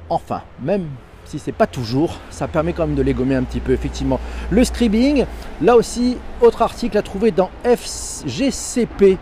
Enfin, 0.08 0.42
même 0.62 0.86
si 1.24 1.38
c'est 1.38 1.52
pas 1.52 1.66
toujours, 1.66 2.18
ça 2.30 2.48
permet 2.48 2.72
quand 2.72 2.86
même 2.86 2.96
de 2.96 3.02
les 3.02 3.14
gommer 3.14 3.34
un 3.34 3.42
petit 3.42 3.60
peu, 3.60 3.72
effectivement. 3.72 4.20
Le 4.50 4.62
scribing, 4.64 5.24
là 5.62 5.76
aussi, 5.76 6.18
autre 6.40 6.62
article 6.62 6.98
à 6.98 7.02
trouver 7.02 7.30
dans 7.30 7.50
fgcp.net. 7.64 9.18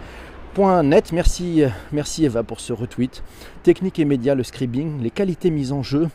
Merci, 1.12 1.62
merci 1.93 2.25
Eva 2.25 2.43
pour 2.43 2.61
ce 2.61 2.73
retweet. 2.73 3.23
Technique 3.62 3.99
et 3.99 4.05
médias, 4.05 4.35
le 4.35 4.43
scribing, 4.43 5.01
les 5.01 5.11
qualités 5.11 5.51
mises 5.51 5.73
en 5.73 5.83
jeu 5.83 6.09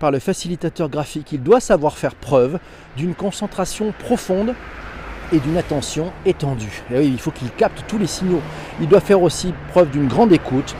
par 0.00 0.10
le 0.10 0.18
facilitateur 0.18 0.88
graphique. 0.88 1.32
Il 1.32 1.42
doit 1.42 1.60
savoir 1.60 1.98
faire 1.98 2.14
preuve 2.14 2.58
d'une 2.96 3.14
concentration 3.14 3.92
profonde 3.98 4.54
et 5.32 5.38
d'une 5.38 5.56
attention 5.56 6.12
étendue. 6.26 6.82
Et 6.90 6.98
oui, 6.98 7.06
il 7.12 7.18
faut 7.18 7.30
qu'il 7.30 7.50
capte 7.50 7.84
tous 7.86 7.98
les 7.98 8.06
signaux. 8.06 8.42
Il 8.80 8.88
doit 8.88 9.00
faire 9.00 9.22
aussi 9.22 9.54
preuve 9.70 9.90
d'une 9.90 10.08
grande 10.08 10.32
écoute 10.32 10.74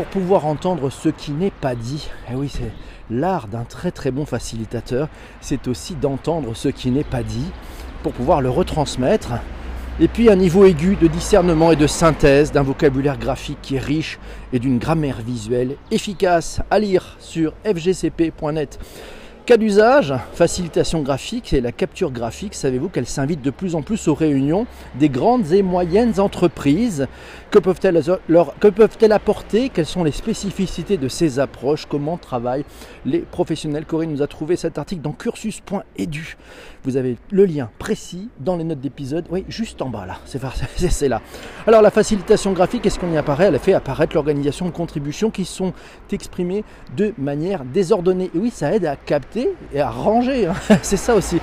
pour 0.00 0.22
pouvoir 0.22 0.46
entendre 0.46 0.88
ce 0.88 1.10
qui 1.10 1.30
n'est 1.32 1.50
pas 1.50 1.74
dit. 1.74 2.08
Et 2.32 2.34
oui, 2.34 2.48
c'est 2.50 2.72
l'art 3.10 3.48
d'un 3.48 3.64
très 3.64 3.90
très 3.90 4.10
bon 4.10 4.24
facilitateur, 4.24 5.08
c'est 5.42 5.68
aussi 5.68 5.94
d'entendre 5.94 6.56
ce 6.56 6.68
qui 6.68 6.90
n'est 6.90 7.04
pas 7.04 7.22
dit 7.22 7.50
pour 8.02 8.14
pouvoir 8.14 8.40
le 8.40 8.48
retransmettre. 8.48 9.32
Et 10.00 10.08
puis 10.08 10.30
un 10.30 10.36
niveau 10.36 10.64
aigu 10.64 10.96
de 10.96 11.06
discernement 11.06 11.70
et 11.70 11.76
de 11.76 11.86
synthèse 11.86 12.50
d'un 12.50 12.62
vocabulaire 12.62 13.18
graphique 13.18 13.58
qui 13.60 13.76
est 13.76 13.80
riche 13.80 14.18
et 14.54 14.58
d'une 14.58 14.78
grammaire 14.78 15.20
visuelle 15.20 15.76
efficace 15.90 16.62
à 16.70 16.78
lire 16.78 17.18
sur 17.20 17.52
fgcp.net. 17.62 18.78
Cas 19.46 19.56
d'usage, 19.56 20.14
facilitation 20.34 21.02
graphique 21.02 21.52
et 21.52 21.60
la 21.60 21.72
capture 21.72 22.12
graphique, 22.12 22.54
savez-vous 22.54 22.88
qu'elle 22.88 23.06
s'invite 23.06 23.42
de 23.42 23.50
plus 23.50 23.74
en 23.74 23.82
plus 23.82 24.06
aux 24.06 24.14
réunions 24.14 24.66
des 24.96 25.08
grandes 25.08 25.50
et 25.52 25.62
moyennes 25.62 26.20
entreprises? 26.20 27.08
Que 27.50 27.58
peuvent-elles 27.58 28.00
peuvent 28.60 28.98
apporter? 29.10 29.68
Quelles 29.70 29.86
sont 29.86 30.04
les 30.04 30.12
spécificités 30.12 30.98
de 30.98 31.08
ces 31.08 31.40
approches? 31.40 31.86
Comment 31.86 32.16
travaillent 32.16 32.64
les 33.04 33.20
professionnels? 33.20 33.86
Corinne 33.86 34.12
nous 34.12 34.22
a 34.22 34.26
trouvé 34.28 34.56
cet 34.56 34.78
article 34.78 35.02
dans 35.02 35.12
cursus.edu. 35.12 36.36
Vous 36.84 36.96
avez 36.96 37.16
le 37.30 37.44
lien 37.44 37.70
précis 37.78 38.28
dans 38.38 38.56
les 38.56 38.64
notes 38.64 38.80
d'épisode, 38.80 39.26
oui, 39.30 39.44
juste 39.48 39.82
en 39.82 39.88
bas 39.88 40.06
là, 40.06 40.18
c'est 40.26 41.08
là. 41.08 41.20
Alors 41.66 41.82
la 41.82 41.90
facilitation 41.90 42.52
graphique, 42.52 42.86
est-ce 42.86 42.98
qu'on 42.98 43.12
y 43.12 43.16
apparaît? 43.16 43.46
Elle 43.46 43.58
fait 43.58 43.74
apparaître 43.74 44.14
l'organisation 44.14 44.66
de 44.66 44.70
contributions 44.70 45.30
qui 45.30 45.44
sont 45.44 45.72
exprimées 46.12 46.64
de 46.96 47.12
manière 47.18 47.64
désordonnée. 47.64 48.30
Et 48.34 48.38
oui, 48.38 48.50
ça 48.50 48.74
aide 48.74 48.86
à 48.86 48.96
capter 48.96 49.29
et 49.36 49.80
à 49.80 49.90
ranger. 49.90 50.46
Hein. 50.46 50.54
C'est 50.82 50.96
ça 50.96 51.14
aussi. 51.14 51.38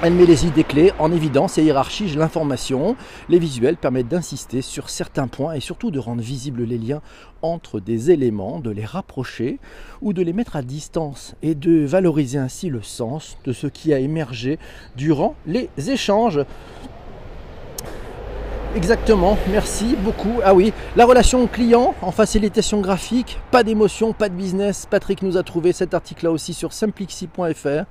Elle 0.00 0.14
met 0.14 0.26
les 0.26 0.46
idées 0.46 0.62
clés 0.62 0.92
en 1.00 1.10
évidence 1.10 1.58
et 1.58 1.64
hiérarchise 1.64 2.16
l'information. 2.16 2.94
Les 3.28 3.40
visuels 3.40 3.76
permettent 3.76 4.06
d'insister 4.06 4.62
sur 4.62 4.90
certains 4.90 5.26
points 5.26 5.54
et 5.54 5.60
surtout 5.60 5.90
de 5.90 5.98
rendre 5.98 6.22
visibles 6.22 6.62
les 6.62 6.78
liens 6.78 7.02
entre 7.42 7.80
des 7.80 8.12
éléments, 8.12 8.60
de 8.60 8.70
les 8.70 8.84
rapprocher 8.84 9.58
ou 10.00 10.12
de 10.12 10.22
les 10.22 10.32
mettre 10.32 10.54
à 10.54 10.62
distance 10.62 11.34
et 11.42 11.56
de 11.56 11.84
valoriser 11.84 12.38
ainsi 12.38 12.68
le 12.68 12.82
sens 12.82 13.38
de 13.44 13.52
ce 13.52 13.66
qui 13.66 13.92
a 13.92 13.98
émergé 13.98 14.60
durant 14.96 15.34
les 15.46 15.68
échanges. 15.88 16.44
Exactement, 18.76 19.38
merci 19.50 19.96
beaucoup. 19.96 20.40
Ah 20.44 20.52
oui, 20.52 20.74
la 20.94 21.06
relation 21.06 21.46
client 21.46 21.94
en 22.02 22.12
facilitation 22.12 22.82
graphique, 22.82 23.40
pas 23.50 23.64
d'émotion, 23.64 24.12
pas 24.12 24.28
de 24.28 24.34
business. 24.34 24.86
Patrick 24.88 25.22
nous 25.22 25.38
a 25.38 25.42
trouvé 25.42 25.72
cet 25.72 25.94
article-là 25.94 26.30
aussi 26.30 26.52
sur 26.52 26.74
simplixi.fr. 26.74 27.84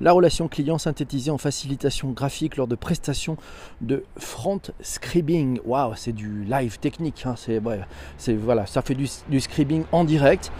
La 0.00 0.12
relation 0.12 0.48
client 0.48 0.78
synthétisée 0.78 1.30
en 1.30 1.36
facilitation 1.36 2.10
graphique 2.10 2.56
lors 2.56 2.66
de 2.66 2.74
prestations 2.74 3.36
de 3.82 4.02
front 4.16 4.60
scribing. 4.80 5.60
Waouh, 5.66 5.92
c'est 5.94 6.12
du 6.12 6.44
live 6.44 6.78
technique. 6.78 7.24
Hein. 7.26 7.34
c'est 7.36 8.34
voilà, 8.34 8.66
ça 8.66 8.80
fait 8.80 8.94
du, 8.94 9.06
du 9.28 9.40
scribing 9.40 9.84
en 9.92 10.04
direct. 10.04 10.50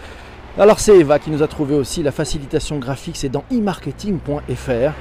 Alors 0.56 0.78
c'est 0.78 0.96
Eva 0.96 1.18
qui 1.18 1.32
nous 1.32 1.42
a 1.42 1.48
trouvé 1.48 1.74
aussi 1.74 2.04
la 2.04 2.12
facilitation 2.12 2.78
graphique, 2.78 3.16
c'est 3.16 3.28
dans 3.28 3.42
e-marketing.fr. 3.50 4.92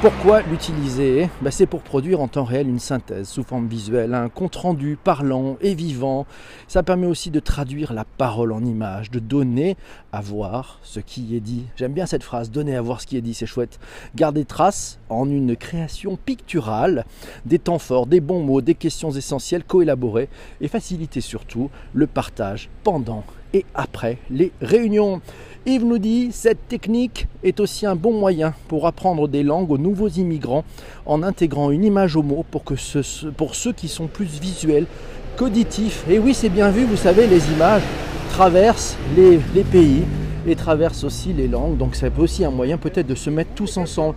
Pourquoi 0.00 0.42
l'utiliser? 0.42 1.30
Ben, 1.40 1.52
C'est 1.52 1.66
pour 1.66 1.82
produire 1.82 2.20
en 2.20 2.26
temps 2.26 2.42
réel 2.42 2.68
une 2.68 2.80
synthèse 2.80 3.28
sous 3.28 3.44
forme 3.44 3.68
visuelle, 3.68 4.14
un 4.14 4.28
compte 4.28 4.56
rendu 4.56 4.98
parlant 5.02 5.58
et 5.60 5.76
vivant. 5.76 6.26
Ça 6.66 6.82
permet 6.82 7.06
aussi 7.06 7.30
de 7.30 7.38
traduire 7.38 7.92
la 7.92 8.04
parole 8.04 8.50
en 8.50 8.64
images, 8.64 9.12
de 9.12 9.20
donner 9.20 9.76
à 10.10 10.20
voir 10.20 10.80
ce 10.82 10.98
qui 10.98 11.36
est 11.36 11.40
dit. 11.40 11.66
J'aime 11.76 11.92
bien 11.92 12.06
cette 12.06 12.24
phrase, 12.24 12.50
donner 12.50 12.74
à 12.74 12.82
voir 12.82 13.00
ce 13.00 13.06
qui 13.06 13.16
est 13.16 13.22
dit, 13.22 13.32
c'est 13.32 13.46
chouette. 13.46 13.78
Garder 14.16 14.44
trace 14.44 14.98
en 15.08 15.30
une 15.30 15.54
création 15.54 16.16
picturale 16.16 17.04
des 17.44 17.60
temps 17.60 17.78
forts, 17.78 18.08
des 18.08 18.20
bons 18.20 18.42
mots, 18.42 18.60
des 18.60 18.74
questions 18.74 19.12
essentielles 19.12 19.64
coélaborées 19.64 20.28
et 20.60 20.66
faciliter 20.66 21.20
surtout 21.20 21.70
le 21.94 22.08
partage 22.08 22.70
pendant 22.82 23.22
et 23.52 23.64
après 23.74 24.18
les 24.30 24.52
réunions. 24.60 25.20
Yves 25.66 25.84
nous 25.84 25.98
dit 25.98 26.28
cette 26.30 26.68
technique 26.68 27.26
est 27.42 27.58
aussi 27.58 27.86
un 27.86 27.96
bon 27.96 28.12
moyen 28.12 28.54
pour 28.68 28.86
apprendre 28.86 29.26
des 29.26 29.42
langues 29.42 29.70
aux 29.70 29.78
nouveaux 29.78 30.08
immigrants 30.08 30.64
en 31.06 31.22
intégrant 31.24 31.70
une 31.70 31.84
image 31.84 32.14
au 32.14 32.22
mot 32.22 32.44
pour, 32.50 32.62
ceux 33.54 33.72
qui 33.72 33.88
sont 33.88 34.06
plus 34.06 34.40
visuels 34.40 34.86
qu'auditifs. 35.36 36.04
Et 36.08 36.20
oui, 36.20 36.34
c'est 36.34 36.48
bien 36.50 36.70
vu, 36.70 36.84
vous 36.84 36.96
savez, 36.96 37.26
les 37.26 37.50
images 37.50 37.82
traversent 38.30 38.96
les, 39.16 39.40
les 39.54 39.64
pays 39.64 40.02
et 40.46 40.54
traversent 40.54 41.04
aussi 41.04 41.32
les 41.32 41.48
langues. 41.48 41.76
Donc 41.76 41.96
c'est 41.96 42.16
aussi 42.18 42.44
un 42.44 42.50
moyen 42.50 42.78
peut-être 42.78 43.06
de 43.06 43.14
se 43.14 43.30
mettre 43.30 43.50
tous 43.54 43.76
ensemble. 43.76 44.14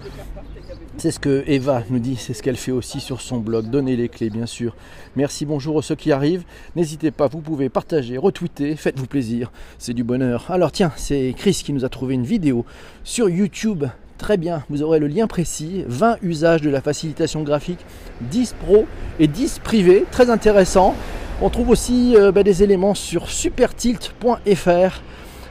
C'est 0.99 1.11
ce 1.11 1.19
que 1.21 1.45
Eva 1.47 1.83
nous 1.89 1.99
dit, 1.99 2.17
c'est 2.17 2.33
ce 2.33 2.43
qu'elle 2.43 2.57
fait 2.57 2.73
aussi 2.73 2.99
sur 2.99 3.21
son 3.21 3.37
blog. 3.37 3.69
Donnez 3.69 3.95
les 3.95 4.09
clés, 4.09 4.29
bien 4.29 4.45
sûr. 4.45 4.75
Merci, 5.15 5.45
bonjour 5.45 5.79
à 5.79 5.81
ceux 5.81 5.95
qui 5.95 6.11
arrivent. 6.11 6.43
N'hésitez 6.75 7.09
pas, 7.09 7.27
vous 7.27 7.39
pouvez 7.39 7.69
partager, 7.69 8.17
retweeter, 8.17 8.75
faites-vous 8.75 9.05
plaisir. 9.05 9.49
C'est 9.77 9.93
du 9.93 10.03
bonheur. 10.03 10.47
Alors 10.49 10.73
tiens, 10.73 10.91
c'est 10.97 11.33
Chris 11.37 11.61
qui 11.63 11.71
nous 11.71 11.85
a 11.85 11.89
trouvé 11.89 12.15
une 12.15 12.25
vidéo 12.25 12.65
sur 13.05 13.29
YouTube. 13.29 13.85
Très 14.17 14.35
bien, 14.35 14.65
vous 14.69 14.81
aurez 14.81 14.99
le 14.99 15.07
lien 15.07 15.25
précis. 15.27 15.85
20 15.87 16.17
usages 16.21 16.61
de 16.61 16.69
la 16.69 16.81
facilitation 16.81 17.43
graphique, 17.43 17.79
10 18.19 18.55
pro 18.61 18.85
et 19.21 19.27
10 19.27 19.59
privé. 19.59 20.03
Très 20.11 20.29
intéressant. 20.29 20.95
On 21.41 21.49
trouve 21.49 21.69
aussi 21.69 22.17
euh, 22.17 22.33
bah, 22.33 22.43
des 22.43 22.61
éléments 22.61 22.93
sur 22.93 23.29
supertilt.fr. 23.29 25.01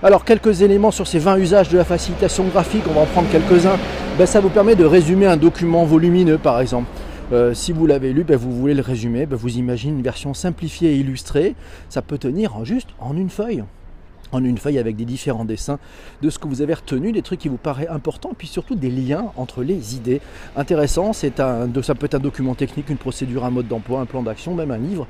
Alors 0.02 0.26
quelques 0.26 0.60
éléments 0.60 0.90
sur 0.90 1.06
ces 1.06 1.18
20 1.18 1.38
usages 1.38 1.70
de 1.70 1.78
la 1.78 1.84
facilitation 1.84 2.44
graphique, 2.44 2.82
on 2.86 2.92
va 2.92 3.00
en 3.00 3.06
prendre 3.06 3.30
quelques-uns. 3.30 3.78
Ben, 4.18 4.26
ça 4.26 4.40
vous 4.40 4.48
permet 4.48 4.74
de 4.74 4.84
résumer 4.84 5.26
un 5.26 5.36
document 5.36 5.84
volumineux 5.84 6.38
par 6.38 6.60
exemple. 6.60 6.88
Euh, 7.32 7.54
si 7.54 7.70
vous 7.70 7.86
l'avez 7.86 8.12
lu, 8.12 8.24
ben, 8.24 8.36
vous 8.36 8.50
voulez 8.50 8.74
le 8.74 8.82
résumer, 8.82 9.26
ben, 9.26 9.36
vous 9.36 9.58
imaginez 9.58 9.92
une 9.92 10.02
version 10.02 10.34
simplifiée 10.34 10.90
et 10.90 10.96
illustrée. 10.96 11.54
Ça 11.88 12.02
peut 12.02 12.18
tenir 12.18 12.64
juste 12.64 12.88
en 12.98 13.16
une 13.16 13.30
feuille 13.30 13.62
en 14.30 14.44
une 14.44 14.58
feuille 14.58 14.78
avec 14.78 14.94
des 14.94 15.06
différents 15.06 15.46
dessins 15.46 15.78
de 16.20 16.28
ce 16.28 16.38
que 16.38 16.46
vous 16.48 16.60
avez 16.60 16.74
retenu, 16.74 17.12
des 17.12 17.22
trucs 17.22 17.38
qui 17.38 17.48
vous 17.48 17.56
paraissent 17.56 17.88
importants, 17.88 18.32
puis 18.36 18.46
surtout 18.46 18.74
des 18.74 18.90
liens 18.90 19.32
entre 19.36 19.62
les 19.62 19.96
idées. 19.96 20.20
Intéressant, 20.54 21.14
c'est 21.14 21.40
un, 21.40 21.66
ça 21.80 21.94
peut 21.94 22.04
être 22.04 22.16
un 22.16 22.18
document 22.18 22.54
technique, 22.54 22.90
une 22.90 22.98
procédure, 22.98 23.46
un 23.46 23.50
mode 23.50 23.68
d'emploi, 23.68 24.00
un 24.00 24.04
plan 24.04 24.22
d'action, 24.22 24.54
même 24.54 24.70
un 24.70 24.76
livre. 24.76 25.06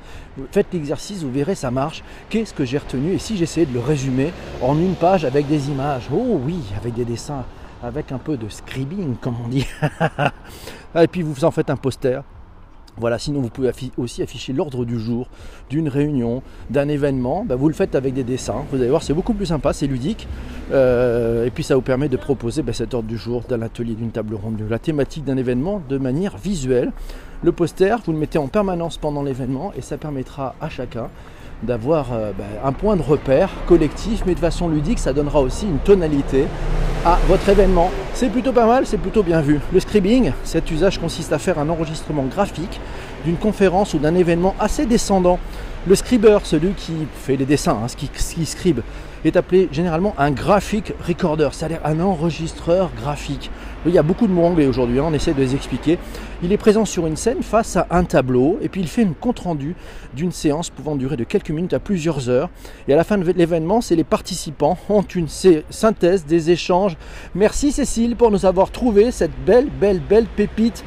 Faites 0.53 0.67
l'exercice, 0.71 1.21
vous 1.23 1.31
verrez, 1.31 1.55
ça 1.55 1.69
marche. 1.69 2.01
Qu'est-ce 2.29 2.53
que 2.53 2.63
j'ai 2.63 2.77
retenu? 2.77 3.11
Et 3.11 3.19
si 3.19 3.35
j'essayais 3.35 3.65
de 3.65 3.73
le 3.73 3.81
résumer 3.81 4.31
en 4.61 4.77
une 4.77 4.95
page 4.95 5.25
avec 5.25 5.47
des 5.47 5.67
images? 5.67 6.07
Oh 6.13 6.39
oui, 6.45 6.59
avec 6.77 6.93
des 6.93 7.03
dessins 7.03 7.43
avec 7.83 8.11
un 8.11 8.17
peu 8.17 8.37
de 8.37 8.49
scribing, 8.49 9.15
comme 9.21 9.35
on 9.43 9.47
dit. 9.47 9.65
et 10.95 11.07
puis 11.07 11.21
vous 11.21 11.45
en 11.45 11.51
faites 11.51 11.69
un 11.69 11.77
poster. 11.77 12.21
Voilà, 12.99 13.17
sinon 13.17 13.39
vous 13.39 13.49
pouvez 13.49 13.71
aussi 13.97 14.21
afficher 14.21 14.51
l'ordre 14.51 14.83
du 14.83 14.99
jour 14.99 15.29
d'une 15.69 15.87
réunion, 15.87 16.43
d'un 16.69 16.89
événement. 16.89 17.45
Ben, 17.45 17.55
vous 17.55 17.69
le 17.69 17.73
faites 17.73 17.95
avec 17.95 18.13
des 18.13 18.25
dessins. 18.25 18.65
Vous 18.71 18.77
allez 18.77 18.89
voir, 18.89 19.03
c'est 19.03 19.13
beaucoup 19.13 19.33
plus 19.33 19.45
sympa, 19.45 19.71
c'est 19.71 19.87
ludique. 19.87 20.27
Euh, 20.73 21.45
et 21.45 21.49
puis 21.49 21.63
ça 21.63 21.75
vous 21.75 21.81
permet 21.81 22.09
de 22.09 22.17
proposer 22.17 22.61
ben, 22.61 22.73
cet 22.73 22.93
ordre 22.93 23.07
du 23.07 23.17
jour 23.17 23.43
d'un 23.47 23.61
atelier, 23.61 23.93
d'une 23.93 24.11
table 24.11 24.35
ronde, 24.35 24.57
de 24.57 24.65
la 24.65 24.79
thématique 24.79 25.23
d'un 25.23 25.37
événement 25.37 25.81
de 25.87 25.97
manière 25.97 26.37
visuelle. 26.37 26.91
Le 27.41 27.53
poster, 27.53 27.95
vous 28.05 28.11
le 28.11 28.17
mettez 28.17 28.37
en 28.37 28.47
permanence 28.47 28.97
pendant 28.97 29.23
l'événement 29.23 29.71
et 29.77 29.81
ça 29.81 29.97
permettra 29.97 30.55
à 30.59 30.67
chacun 30.67 31.07
d'avoir 31.63 32.11
euh, 32.11 32.33
ben, 32.37 32.45
un 32.65 32.73
point 32.73 32.97
de 32.97 33.01
repère 33.01 33.49
collectif, 33.65 34.23
mais 34.25 34.35
de 34.35 34.39
façon 34.39 34.67
ludique, 34.67 34.99
ça 34.99 35.13
donnera 35.13 35.39
aussi 35.39 35.67
une 35.67 35.79
tonalité 35.79 36.47
à 37.05 37.17
votre 37.27 37.47
événement. 37.49 37.91
C'est 38.13 38.29
plutôt 38.29 38.51
pas 38.51 38.65
mal, 38.65 38.85
c'est 38.85 38.97
plutôt 38.97 39.23
bien 39.23 39.41
vu. 39.41 39.59
Le 39.71 39.79
scribing, 39.79 40.31
cet 40.43 40.69
usage 40.71 40.99
consiste 40.99 41.31
à 41.31 41.39
faire 41.39 41.59
un 41.59 41.69
enregistrement 41.69 42.23
graphique 42.23 42.79
d'une 43.25 43.37
conférence 43.37 43.93
ou 43.93 43.99
d'un 43.99 44.15
événement 44.15 44.55
assez 44.59 44.85
descendant. 44.85 45.39
Le 45.87 45.95
scriber, 45.95 46.39
celui 46.43 46.73
qui 46.73 46.93
fait 47.21 47.37
les 47.37 47.45
dessins, 47.45 47.79
hein, 47.83 47.87
ce, 47.87 47.95
qui, 47.95 48.09
qui 48.09 48.45
scribe, 48.45 48.81
est 49.25 49.35
appelé 49.35 49.69
généralement 49.71 50.13
un 50.17 50.31
graphic 50.31 50.93
recorder, 51.07 51.49
c'est-à-dire 51.51 51.79
un 51.83 51.99
enregistreur 51.99 52.89
graphique. 52.99 53.51
Il 53.85 53.93
y 53.93 53.97
a 53.97 54.03
beaucoup 54.03 54.27
de 54.27 54.31
mots 54.31 54.45
anglais 54.45 54.67
aujourd'hui, 54.67 54.99
hein, 54.99 55.05
on 55.07 55.13
essaie 55.13 55.33
de 55.33 55.39
les 55.39 55.55
expliquer. 55.55 55.97
Il 56.43 56.51
est 56.51 56.57
présent 56.57 56.85
sur 56.85 57.07
une 57.07 57.15
scène 57.15 57.41
face 57.41 57.77
à 57.77 57.87
un 57.91 58.03
tableau 58.03 58.59
et 58.61 58.69
puis 58.69 58.81
il 58.81 58.87
fait 58.87 59.01
une 59.01 59.15
compte-rendu 59.15 59.75
d'une 60.13 60.31
séance 60.31 60.69
pouvant 60.69 60.95
durer 60.95 61.17
de 61.17 61.23
quelques 61.23 61.51
minutes 61.51 61.73
à 61.73 61.79
plusieurs 61.79 62.29
heures. 62.29 62.49
Et 62.87 62.93
à 62.93 62.97
la 62.97 63.03
fin 63.03 63.17
de 63.17 63.31
l'événement, 63.31 63.81
c'est 63.81 63.95
les 63.95 64.03
participants 64.03 64.77
ont 64.89 65.01
une 65.01 65.27
synthèse 65.27 66.25
des 66.25 66.51
échanges. 66.51 66.97
Merci 67.35 67.71
Cécile 67.71 68.15
pour 68.15 68.31
nous 68.31 68.45
avoir 68.45 68.71
trouvé 68.71 69.11
cette 69.11 69.31
belle, 69.45 69.69
belle, 69.69 70.01
belle 70.01 70.25
pépite. 70.25 70.83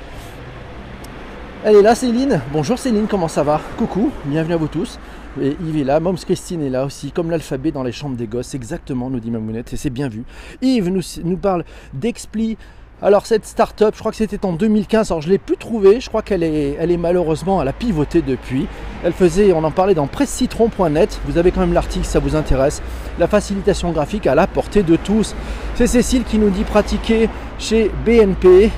Elle 1.64 1.76
est 1.76 1.82
là 1.82 1.94
Céline. 1.94 2.40
Bonjour 2.52 2.78
Céline, 2.78 3.06
comment 3.06 3.28
ça 3.28 3.44
va? 3.44 3.60
Coucou, 3.78 4.10
bienvenue 4.24 4.54
à 4.54 4.56
vous 4.56 4.66
tous. 4.66 4.98
Et 5.40 5.56
Yves 5.64 5.78
est 5.78 5.84
là, 5.84 5.98
Moms 5.98 6.14
Christine 6.14 6.62
est 6.62 6.68
là 6.68 6.84
aussi, 6.84 7.10
comme 7.10 7.30
l'alphabet 7.30 7.70
dans 7.70 7.82
les 7.82 7.92
chambres 7.92 8.16
des 8.16 8.26
gosses, 8.26 8.54
exactement, 8.54 9.08
nous 9.08 9.20
dit 9.20 9.30
Mamounette, 9.30 9.72
et 9.72 9.76
c'est 9.76 9.90
bien 9.90 10.08
vu. 10.08 10.24
Yves 10.60 10.90
nous, 11.24 11.36
parle 11.38 11.64
d'Expli, 11.94 12.58
alors 13.00 13.24
cette 13.24 13.46
start-up, 13.46 13.94
je 13.94 14.00
crois 14.00 14.10
que 14.10 14.18
c'était 14.18 14.44
en 14.44 14.52
2015, 14.52 15.10
alors 15.10 15.22
je 15.22 15.28
ne 15.28 15.32
l'ai 15.32 15.38
plus 15.38 15.56
trouvée, 15.56 16.00
je 16.00 16.08
crois 16.08 16.20
qu'elle 16.20 16.42
est, 16.42 16.76
elle 16.78 16.90
est 16.90 16.98
malheureusement, 16.98 17.62
elle 17.62 17.68
a 17.68 17.72
pivoté 17.72 18.20
depuis. 18.20 18.66
Elle 19.02 19.12
faisait, 19.12 19.52
on 19.54 19.64
en 19.64 19.70
parlait 19.70 19.94
dans 19.94 20.06
pressecitron.net, 20.06 21.18
vous 21.26 21.38
avez 21.38 21.50
quand 21.50 21.60
même 21.60 21.72
l'article 21.72 22.04
si 22.04 22.10
ça 22.10 22.18
vous 22.18 22.36
intéresse, 22.36 22.82
la 23.18 23.26
facilitation 23.26 23.90
graphique 23.90 24.26
à 24.26 24.34
la 24.34 24.46
portée 24.46 24.82
de 24.82 24.96
tous. 24.96 25.34
C'est 25.74 25.86
Cécile 25.86 26.24
qui 26.24 26.38
nous 26.38 26.50
dit 26.50 26.64
pratiquer 26.64 27.28
chez 27.58 27.90
BNP. 28.04 28.70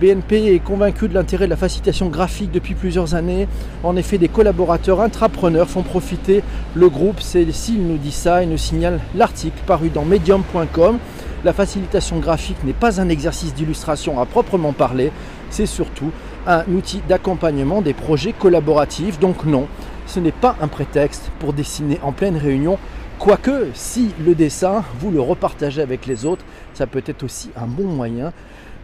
BNP 0.00 0.54
est 0.54 0.58
convaincu 0.58 1.08
de 1.08 1.14
l'intérêt 1.14 1.44
de 1.44 1.50
la 1.50 1.56
facilitation 1.56 2.08
graphique 2.08 2.50
depuis 2.50 2.74
plusieurs 2.74 3.14
années. 3.14 3.46
En 3.84 3.96
effet, 3.96 4.18
des 4.18 4.28
collaborateurs 4.28 5.00
intrapreneurs 5.00 5.68
font 5.68 5.82
profiter 5.82 6.42
le 6.74 6.88
groupe. 6.88 7.20
Cécile 7.20 7.86
nous 7.86 7.98
dit 7.98 8.12
ça 8.12 8.42
et 8.42 8.46
nous 8.46 8.56
signale 8.56 9.00
l'article 9.14 9.58
paru 9.66 9.90
dans 9.90 10.04
medium.com. 10.04 10.98
La 11.44 11.52
facilitation 11.52 12.18
graphique 12.20 12.64
n'est 12.64 12.72
pas 12.72 13.00
un 13.00 13.08
exercice 13.08 13.54
d'illustration 13.54 14.20
à 14.20 14.26
proprement 14.26 14.72
parler, 14.72 15.10
c'est 15.50 15.66
surtout 15.66 16.10
un 16.46 16.64
outil 16.72 17.02
d'accompagnement 17.08 17.82
des 17.82 17.94
projets 17.94 18.32
collaboratifs. 18.32 19.18
Donc 19.18 19.44
non, 19.44 19.66
ce 20.06 20.20
n'est 20.20 20.32
pas 20.32 20.56
un 20.60 20.68
prétexte 20.68 21.30
pour 21.38 21.52
dessiner 21.52 21.98
en 22.02 22.12
pleine 22.12 22.36
réunion 22.36 22.78
Quoique, 23.22 23.68
si 23.74 24.10
le 24.26 24.34
dessin, 24.34 24.82
vous 24.98 25.12
le 25.12 25.20
repartagez 25.20 25.80
avec 25.80 26.06
les 26.06 26.24
autres, 26.24 26.44
ça 26.74 26.88
peut 26.88 27.04
être 27.06 27.22
aussi 27.22 27.50
un 27.56 27.68
bon 27.68 27.84
moyen 27.84 28.32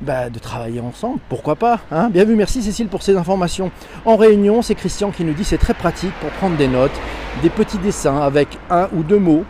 bah, 0.00 0.30
de 0.30 0.38
travailler 0.38 0.80
ensemble. 0.80 1.18
Pourquoi 1.28 1.56
pas 1.56 1.80
hein 1.90 2.10
Bien 2.10 2.24
vu, 2.24 2.36
merci 2.36 2.62
Cécile 2.62 2.88
pour 2.88 3.02
ces 3.02 3.16
informations. 3.16 3.70
En 4.04 4.16
réunion, 4.16 4.62
c'est 4.62 4.74
Christian 4.74 5.10
qui 5.10 5.24
nous 5.24 5.34
dit 5.34 5.44
c'est 5.44 5.58
très 5.58 5.74
pratique 5.74 6.12
pour 6.20 6.30
prendre 6.30 6.56
des 6.56 6.68
notes, 6.68 6.98
des 7.42 7.50
petits 7.50 7.78
dessins 7.78 8.20
avec 8.20 8.58
un 8.70 8.88
ou 8.94 9.02
deux 9.02 9.18
mots 9.18 9.44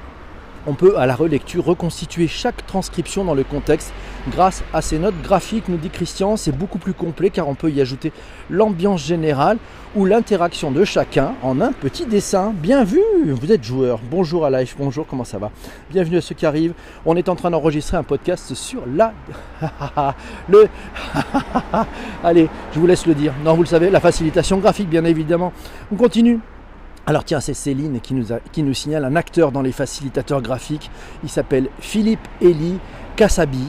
on 0.69 0.75
peut 0.75 0.99
à 0.99 1.07
la 1.07 1.15
relecture 1.15 1.65
reconstituer 1.65 2.29
chaque 2.29 2.67
transcription 2.67 3.25
dans 3.25 3.35
le 3.35 3.43
contexte 3.43 3.93
grâce 4.31 4.63
à 4.73 4.83
ces 4.83 4.99
notes 4.99 5.21
graphiques, 5.23 5.69
nous 5.69 5.77
dit 5.77 5.91
Christian. 5.91 6.37
C'est 6.37 6.53
beaucoup 6.53 6.79
plus 6.79 6.93
complet 6.93 7.31
car 7.31 7.49
on 7.49 7.55
peut 7.55 7.71
y 7.71 7.81
ajouter 7.81 8.13
l'ambiance 8.51 9.05
générale 9.05 9.59
ou 9.95 10.05
l'interaction 10.05 10.71
de 10.71 10.85
chacun 10.85 11.35
en 11.43 11.61
un 11.61 11.73
petit 11.73 12.07
dessin. 12.07 12.53
Bien 12.55 12.85
vu, 12.85 13.01
vous 13.27 13.53
êtes 13.53 13.65
joueur. 13.65 14.01
Bonjour 14.11 14.45
à 14.45 14.51
Life, 14.51 14.77
bonjour, 14.79 15.07
comment 15.07 15.25
ça 15.25 15.39
va? 15.39 15.51
Bienvenue 15.91 16.19
à 16.19 16.21
ceux 16.21 16.35
qui 16.35 16.47
arrivent. 16.47 16.75
On 17.07 17.17
est 17.17 17.29
en 17.29 17.37
train 17.37 17.51
d'enregistrer 17.51 17.97
un 17.97 18.03
podcast 18.03 18.55
sur 18.55 18.83
la... 18.87 19.13
le... 20.49 20.69
Allez, 22.25 22.49
je 22.75 22.81
vous 22.81 22.87
laisse 22.87 23.07
le 23.07 23.15
dire. 23.15 23.33
Non, 23.45 23.55
vous 23.55 23.63
le 23.63 23.69
savez, 23.69 23.91
la 23.91 24.01
facilitation 24.01 24.59
graphique, 24.59 24.89
bien 24.89 25.05
évidemment. 25.05 25.53
On 25.93 25.97
continue. 25.97 26.41
Alors 27.07 27.25
tiens, 27.25 27.41
c'est 27.41 27.55
Céline 27.55 28.01
qui 28.01 28.13
nous, 28.13 28.27
qui 28.53 28.63
nous, 28.63 28.75
signale 28.75 29.03
un 29.07 29.17
acteur 29.17 29.51
dans 29.51 29.63
les 29.63 29.73
facilitateurs 29.73 30.43
graphiques. 30.43 30.91
Il 31.23 31.31
s'appelle 31.31 31.71
Philippe 31.81 32.21
Eli 32.43 32.79
Kassabi. 33.17 33.65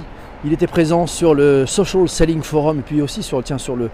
Il 0.45 0.53
était 0.53 0.67
présent 0.67 1.05
sur 1.05 1.33
le 1.33 1.65
Social 1.65 2.07
Selling 2.07 2.41
Forum 2.41 2.79
et 2.79 2.81
puis 2.81 3.01
aussi 3.01 3.23
sur, 3.23 3.43
tiens, 3.43 3.57
sur 3.57 3.75
le, 3.75 3.89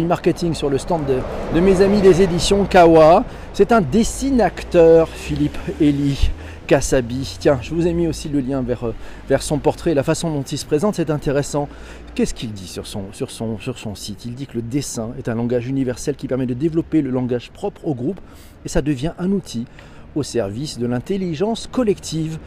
marketing 0.00 0.52
sur 0.52 0.68
le 0.68 0.76
stand 0.76 1.02
de, 1.06 1.60
mes 1.60 1.82
amis 1.82 2.00
des 2.00 2.20
éditions 2.20 2.64
Kawa. 2.64 3.22
C'est 3.52 3.70
un 3.70 3.80
dessinateur, 3.80 5.08
Philippe 5.08 5.56
Eli. 5.80 6.30
Kassabi. 6.66 7.36
Tiens, 7.38 7.58
je 7.60 7.74
vous 7.74 7.86
ai 7.86 7.92
mis 7.92 8.08
aussi 8.08 8.30
le 8.30 8.40
lien 8.40 8.62
vers, 8.62 8.86
euh, 8.86 8.94
vers 9.28 9.42
son 9.42 9.58
portrait, 9.58 9.92
la 9.92 10.02
façon 10.02 10.32
dont 10.32 10.42
il 10.42 10.56
se 10.56 10.64
présente, 10.64 10.94
c'est 10.94 11.10
intéressant. 11.10 11.68
Qu'est-ce 12.14 12.32
qu'il 12.32 12.52
dit 12.52 12.66
sur 12.66 12.86
son 12.86 13.94
site? 13.94 14.24
Il 14.24 14.34
dit 14.34 14.46
que 14.46 14.54
le 14.54 14.62
dessin 14.62 15.10
est 15.18 15.28
un 15.28 15.34
langage 15.34 15.68
universel 15.68 16.16
qui 16.16 16.26
permet 16.26 16.46
de 16.46 16.54
développer 16.54 17.02
le 17.02 17.10
langage 17.10 17.50
propre 17.50 17.86
au 17.86 17.94
groupe 17.94 18.18
et 18.64 18.70
ça 18.70 18.80
devient 18.80 19.12
un 19.18 19.30
outil 19.30 19.66
au 20.14 20.22
service 20.22 20.78
de 20.78 20.86
l'intelligence 20.86 21.68
collective. 21.70 22.38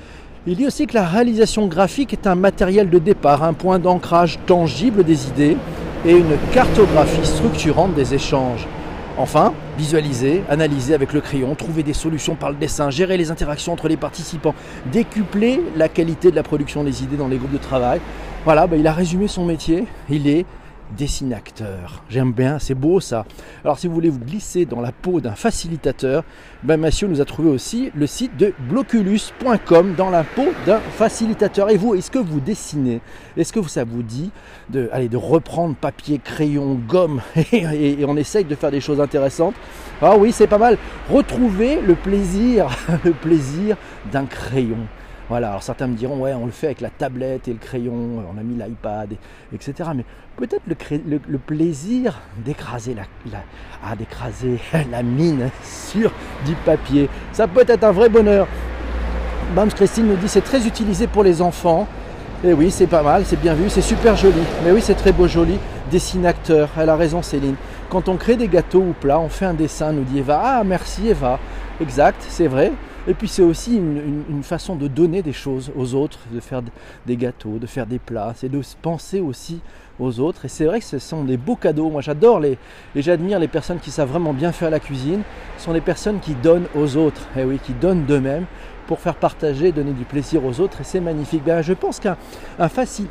Il 0.50 0.56
dit 0.56 0.66
aussi 0.66 0.88
que 0.88 0.94
la 0.94 1.04
réalisation 1.04 1.68
graphique 1.68 2.14
est 2.14 2.26
un 2.26 2.36
matériel 2.36 2.90
de 2.90 3.00
départ, 3.00 3.44
un 3.44 3.52
point 3.52 3.80
d'ancrage 3.80 4.40
tangible 4.46 5.04
des 5.04 5.28
idées 5.28 5.58
et 6.06 6.14
une 6.14 6.38
cartographie 6.54 7.26
structurante 7.26 7.94
des 7.96 8.14
échanges. 8.14 8.66
Enfin, 9.18 9.54
visualiser, 9.78 10.44
analyser 10.50 10.94
avec 10.94 11.12
le 11.12 11.20
crayon, 11.20 11.54
trouver 11.54 11.84
des 11.84 11.92
solutions 11.92 12.36
par 12.36 12.52
le 12.52 12.56
dessin, 12.56 12.90
gérer 12.90 13.18
les 13.18 13.30
interactions 13.30 13.74
entre 13.74 13.90
les 13.90 13.98
participants, 13.98 14.56
décupler 14.90 15.60
la 15.76 15.90
qualité 15.90 16.32
de 16.32 16.38
la 16.38 16.44
production 16.44 16.86
des 16.86 17.04
idées 17.04 17.18
dans 17.18 17.28
les 17.28 17.36
groupes 17.36 17.52
de 17.52 17.58
travail. 17.58 18.00
Voilà, 18.46 18.68
bah, 18.68 18.78
il 18.78 18.88
a 18.88 18.94
résumé 18.94 19.28
son 19.28 19.44
métier. 19.44 19.86
Il 20.10 20.30
est 20.30 20.46
dessinateur. 20.96 22.04
J'aime 22.10 22.32
bien, 22.32 22.60
c'est 22.60 22.76
beau 22.76 23.00
ça. 23.00 23.26
Alors 23.64 23.80
si 23.80 23.88
vous 23.88 23.94
voulez 23.94 24.10
vous 24.10 24.20
glisser 24.20 24.66
dans 24.66 24.82
la 24.82 24.92
peau 24.92 25.20
d'un 25.20 25.36
facilitateur, 25.36 26.24
ben 26.64 26.78
Mathieu 26.78 27.08
nous 27.08 27.22
a 27.22 27.26
trouvé 27.26 27.50
aussi 27.50 27.92
le 27.96 28.08
site 28.08 28.38
de 28.38 28.54
bloculus.com 28.70 29.96
dans 29.96 30.10
la 30.10 30.24
peau 30.24 30.48
d'un 30.66 30.80
facilitateur. 30.80 31.70
Et 31.70 31.78
vous, 31.78 31.96
est-ce 31.96 32.12
que 32.12 32.20
vous 32.20 32.40
dessinez? 32.40 33.02
Est-ce 33.36 33.54
que 33.54 33.62
ça 33.68 33.84
vous 33.84 34.04
dit 34.04 34.32
de, 34.70 34.90
de 35.08 35.18
reprendre 35.18 35.76
papier, 35.76 36.20
crayon, 36.24 36.80
gomme 36.88 37.22
et, 37.52 38.06
on 38.06 38.18
essaye 38.18 38.46
de 38.46 38.56
faire 38.56 38.72
des 38.72 38.82
choses 38.82 39.02
intéressantes? 39.02 39.56
Ah 40.02 40.16
oui, 40.18 40.32
c'est 40.32 40.48
pas 40.48 40.58
mal. 40.58 40.78
Retrouver 41.10 41.82
le 41.82 41.96
plaisir, 41.96 42.68
le 43.04 43.12
plaisir 43.12 43.78
d'un 44.12 44.26
crayon. 44.26 44.88
Voilà, 45.30 45.50
alors 45.50 45.64
certains 45.64 45.88
me 45.88 45.96
diront, 45.96 46.20
ouais, 46.20 46.34
on 46.34 46.46
le 46.46 46.52
fait 46.52 46.68
avec 46.68 46.80
la 46.80 46.90
tablette 46.90 47.50
et 47.50 47.54
le 47.54 47.60
crayon, 47.60 48.24
on 48.34 48.38
a 48.38 48.44
mis 48.44 48.56
l'iPad, 48.56 49.14
etc. 49.54 49.90
Mais 49.94 50.06
peut-être 50.38 50.64
le, 50.68 51.38
plaisir 51.38 52.20
d'écraser 52.46 52.94
la, 52.94 53.04
ah, 53.84 53.96
d'écraser 53.96 54.60
la 54.92 55.04
mine 55.04 55.50
sur 55.64 56.14
du 56.46 56.54
papier, 56.66 57.10
ça 57.34 57.48
peut 57.48 57.66
être 57.68 57.84
un 57.84 57.92
vrai 57.92 58.08
bonheur. 58.08 58.48
Bams 59.54 59.72
Christine 59.72 60.08
nous 60.08 60.16
dit 60.16 60.30
c'est 60.30 60.44
très 60.44 60.66
utilisé 60.66 61.08
pour 61.08 61.24
les 61.24 61.42
enfants. 61.42 61.88
Et 62.44 62.54
oui, 62.54 62.70
c'est 62.70 62.88
pas 62.88 63.02
mal, 63.02 63.26
c'est 63.26 63.40
bien 63.40 63.56
vu, 63.56 63.70
c'est 63.70 63.82
super 63.82 64.16
joli. 64.16 64.42
Mais 64.64 64.72
oui, 64.72 64.80
c'est 64.82 64.94
très 64.94 65.12
beau, 65.12 65.28
joli. 65.28 65.58
Dessinateur, 65.90 66.70
elle 66.78 66.90
a 66.90 66.96
raison 66.96 67.22
Céline. 67.22 67.56
Quand 67.90 68.10
on 68.10 68.16
crée 68.16 68.36
des 68.36 68.48
gâteaux 68.48 68.82
ou 68.82 68.94
plats, 68.94 69.20
on 69.20 69.30
fait 69.30 69.46
un 69.46 69.56
dessin, 69.56 69.92
nous 69.92 70.04
dit 70.04 70.20
Eva. 70.20 70.40
Ah, 70.44 70.64
merci 70.64 71.10
Eva. 71.10 71.40
Exact, 71.82 72.24
c'est 72.30 72.48
vrai. 72.48 72.72
Et 73.10 73.14
puis 73.14 73.30
c'est 73.30 73.42
aussi 73.42 73.78
une, 73.78 74.44
façon 74.44 74.76
de 74.76 74.88
donner 74.88 75.22
des 75.22 75.32
choses 75.32 75.72
aux 75.78 75.94
autres, 75.94 76.20
de 76.32 76.42
faire 76.42 76.62
des 77.06 77.16
gâteaux, 77.16 77.58
de 77.58 77.66
faire 77.66 77.86
des 77.86 78.00
plats, 78.00 78.34
c'est 78.36 78.50
de 78.50 78.62
penser 78.82 79.22
aussi 79.22 79.62
aux 79.98 80.20
autres. 80.20 80.44
Et 80.44 80.50
c'est 80.50 80.66
vrai 80.66 80.80
que 80.80 80.86
ce 80.86 81.00
sont 81.00 81.24
des 81.24 81.38
beaux 81.38 81.56
cadeaux. 81.56 81.90
Moi 81.90 82.02
j'adore 82.02 82.42
les, 82.42 82.58
et 82.96 83.02
j'admire 83.02 83.40
les 83.40 83.48
personnes 83.48 83.80
qui 83.80 83.92
savent 83.92 84.10
vraiment 84.10 84.34
bien 84.34 84.52
faire 84.52 84.70
la 84.70 84.82
cuisine. 84.82 85.22
Ce 85.58 85.64
sont 85.64 85.74
des 85.74 85.82
personnes 85.82 86.20
qui 86.20 86.34
donnent 86.36 86.68
aux 86.76 86.98
autres, 86.98 87.22
et 87.38 87.42
eh 87.42 87.44
oui, 87.46 87.60
qui 87.64 87.72
donnent 87.72 88.06
d'eux-mêmes 88.06 88.46
pour 88.88 89.00
faire 89.00 89.16
partager, 89.16 89.72
donner 89.72 89.94
du 89.94 90.04
plaisir 90.04 90.46
aux 90.46 90.60
autres. 90.60 90.82
Et 90.82 90.84
c'est 90.84 91.00
magnifique. 91.00 91.44
Ben, 91.46 91.62
je 91.62 91.74
pense 91.74 92.02
qu'un 92.02 92.18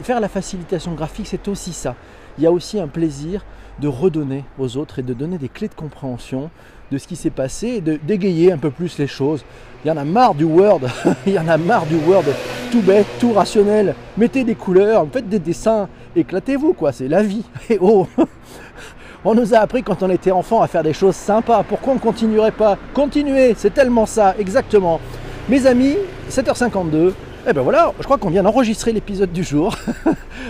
faire 0.02 0.20
la 0.20 0.28
facilitation 0.28 0.92
graphique, 0.92 1.26
c'est 1.26 1.48
aussi 1.48 1.72
ça. 1.72 1.94
Il 2.36 2.44
y 2.44 2.46
a 2.46 2.52
aussi 2.52 2.78
un 2.78 2.88
plaisir 2.88 3.44
de 3.78 3.88
redonner 3.88 4.44
aux 4.58 4.76
autres 4.76 4.98
et 4.98 5.02
de 5.02 5.14
donner 5.14 5.38
des 5.38 5.48
clés 5.48 5.68
de 5.68 5.74
compréhension 5.74 6.50
de 6.90 6.98
ce 6.98 7.06
qui 7.06 7.16
s'est 7.16 7.30
passé 7.30 7.80
dégayer 7.80 8.52
un 8.52 8.58
peu 8.58 8.70
plus 8.70 8.98
les 8.98 9.06
choses. 9.06 9.44
Il 9.84 9.88
y 9.88 9.90
en 9.90 9.96
a 9.96 10.04
marre 10.04 10.34
du 10.34 10.44
Word, 10.44 10.80
il 11.26 11.34
y 11.34 11.38
en 11.38 11.48
a 11.48 11.56
marre 11.56 11.86
du 11.86 11.96
Word 11.96 12.24
tout 12.70 12.80
bête, 12.80 13.06
tout 13.20 13.32
rationnel. 13.32 13.94
Mettez 14.16 14.44
des 14.44 14.54
couleurs, 14.54 15.06
faites 15.12 15.28
des 15.28 15.38
dessins, 15.38 15.88
éclatez-vous 16.14 16.72
quoi, 16.72 16.92
c'est 16.92 17.08
la 17.08 17.22
vie. 17.22 17.44
Et 17.70 17.78
oh 17.80 18.06
On 19.24 19.34
nous 19.34 19.54
a 19.54 19.58
appris 19.58 19.82
quand 19.82 20.02
on 20.02 20.10
était 20.10 20.30
enfant 20.30 20.62
à 20.62 20.68
faire 20.68 20.82
des 20.82 20.92
choses 20.92 21.16
sympas. 21.16 21.64
Pourquoi 21.64 21.92
on 21.92 21.96
ne 21.96 22.00
continuerait 22.00 22.52
pas? 22.52 22.78
Continuez, 22.94 23.54
c'est 23.56 23.74
tellement 23.74 24.06
ça, 24.06 24.34
exactement. 24.38 25.00
Mes 25.48 25.66
amis, 25.66 25.96
7h52, 26.30 27.08
et 27.08 27.50
eh 27.50 27.52
ben 27.52 27.62
voilà, 27.62 27.92
je 27.98 28.04
crois 28.04 28.18
qu'on 28.18 28.30
vient 28.30 28.42
d'enregistrer 28.42 28.92
l'épisode 28.92 29.32
du 29.32 29.44
jour 29.44 29.76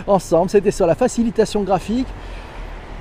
ensemble. 0.06 0.50
C'était 0.50 0.70
sur 0.70 0.86
la 0.86 0.94
facilitation 0.94 1.62
graphique. 1.62 2.06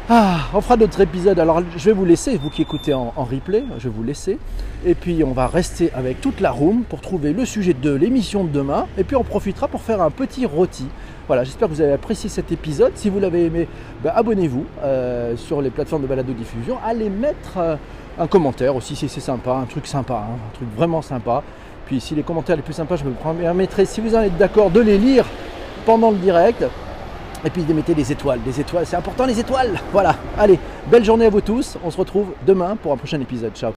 Ah, 0.08 0.38
on 0.54 0.62
fera 0.62 0.78
d'autres 0.78 1.02
épisodes. 1.02 1.40
Alors 1.40 1.64
je 1.76 1.84
vais 1.84 1.92
vous 1.92 2.06
laisser, 2.06 2.38
vous 2.38 2.52
qui 2.52 2.62
écoutez 2.62 2.94
en, 2.94 3.12
replay, 3.18 3.64
je 3.80 3.90
vais 3.90 3.96
vous 3.96 4.04
laisser. 4.04 4.38
Et 4.86 4.94
puis 4.94 5.24
on 5.24 5.32
va 5.32 5.48
rester 5.48 5.92
avec 5.96 6.22
toute 6.22 6.42
la 6.42 6.52
room 6.52 6.84
pour 6.84 7.02
trouver 7.02 7.34
le 7.34 7.44
sujet 7.44 7.74
de 7.74 7.92
l'émission 7.92 8.44
de 8.44 8.50
demain. 8.50 8.86
Et 9.00 9.04
puis 9.04 9.16
on 9.16 9.24
profitera 9.24 9.68
pour 9.68 9.82
faire 9.82 10.04
un 10.04 10.12
petit 10.12 10.46
rôti. 10.46 10.86
Voilà, 11.26 11.44
j'espère 11.44 11.68
que 11.70 11.74
vous 11.74 11.82
avez 11.82 11.94
apprécié 11.94 12.30
cet 12.30 12.52
épisode. 12.52 12.92
Si 12.94 13.10
vous 13.10 13.20
l'avez 13.20 13.46
aimé, 13.46 13.68
ben, 14.04 14.12
abonnez-vous 14.16 14.66
euh, 14.84 15.36
sur 15.38 15.60
les 15.60 15.72
plateformes 15.72 16.04
de 16.04 16.08
balado 16.08 16.34
diffusion. 16.34 16.78
Allez 16.86 17.10
mettre 17.10 17.58
euh, 17.58 17.76
un 18.20 18.28
commentaire 18.28 18.76
aussi 18.76 18.96
si 18.96 19.10
c'est 19.10 19.20
sympa, 19.20 19.54
un 19.54 19.66
truc 19.66 19.88
sympa, 19.88 20.28
hein, 20.30 20.36
un 20.36 20.56
truc 20.56 20.68
vraiment 20.78 21.02
sympa. 21.02 21.42
Puis 21.88 22.00
si 22.00 22.14
les 22.14 22.22
commentaires 22.22 22.58
les 22.58 22.62
plus 22.62 22.74
sympas, 22.74 22.98
je 22.98 23.06
me 23.06 23.14
permettrai, 23.42 23.86
si 23.86 24.02
vous 24.02 24.14
en 24.14 24.22
êtes 24.22 24.38
d'accord, 24.38 24.70
de 24.70 24.82
les 24.82 25.00
lire 25.00 25.26
pendant 25.84 26.12
le 26.12 26.18
direct. 26.18 26.64
Et 27.46 27.50
puis 27.52 27.64
de 27.64 27.74
mettre 27.74 27.94
des 27.94 28.12
étoiles. 28.12 28.42
Des 28.44 28.60
étoiles, 28.60 28.86
c'est 28.88 28.96
important 28.96 29.26
les 29.26 29.40
étoiles. 29.40 29.80
Voilà. 29.92 30.16
Allez, 30.38 30.60
belle 30.88 31.06
journée 31.06 31.28
à 31.28 31.30
vous 31.30 31.42
tous. 31.42 31.78
On 31.84 31.92
se 31.92 31.98
retrouve 31.98 32.34
demain 32.46 32.76
pour 32.76 32.92
un 32.92 32.98
prochain 32.98 33.22
épisode. 33.22 33.54
Ciao. 33.56 33.74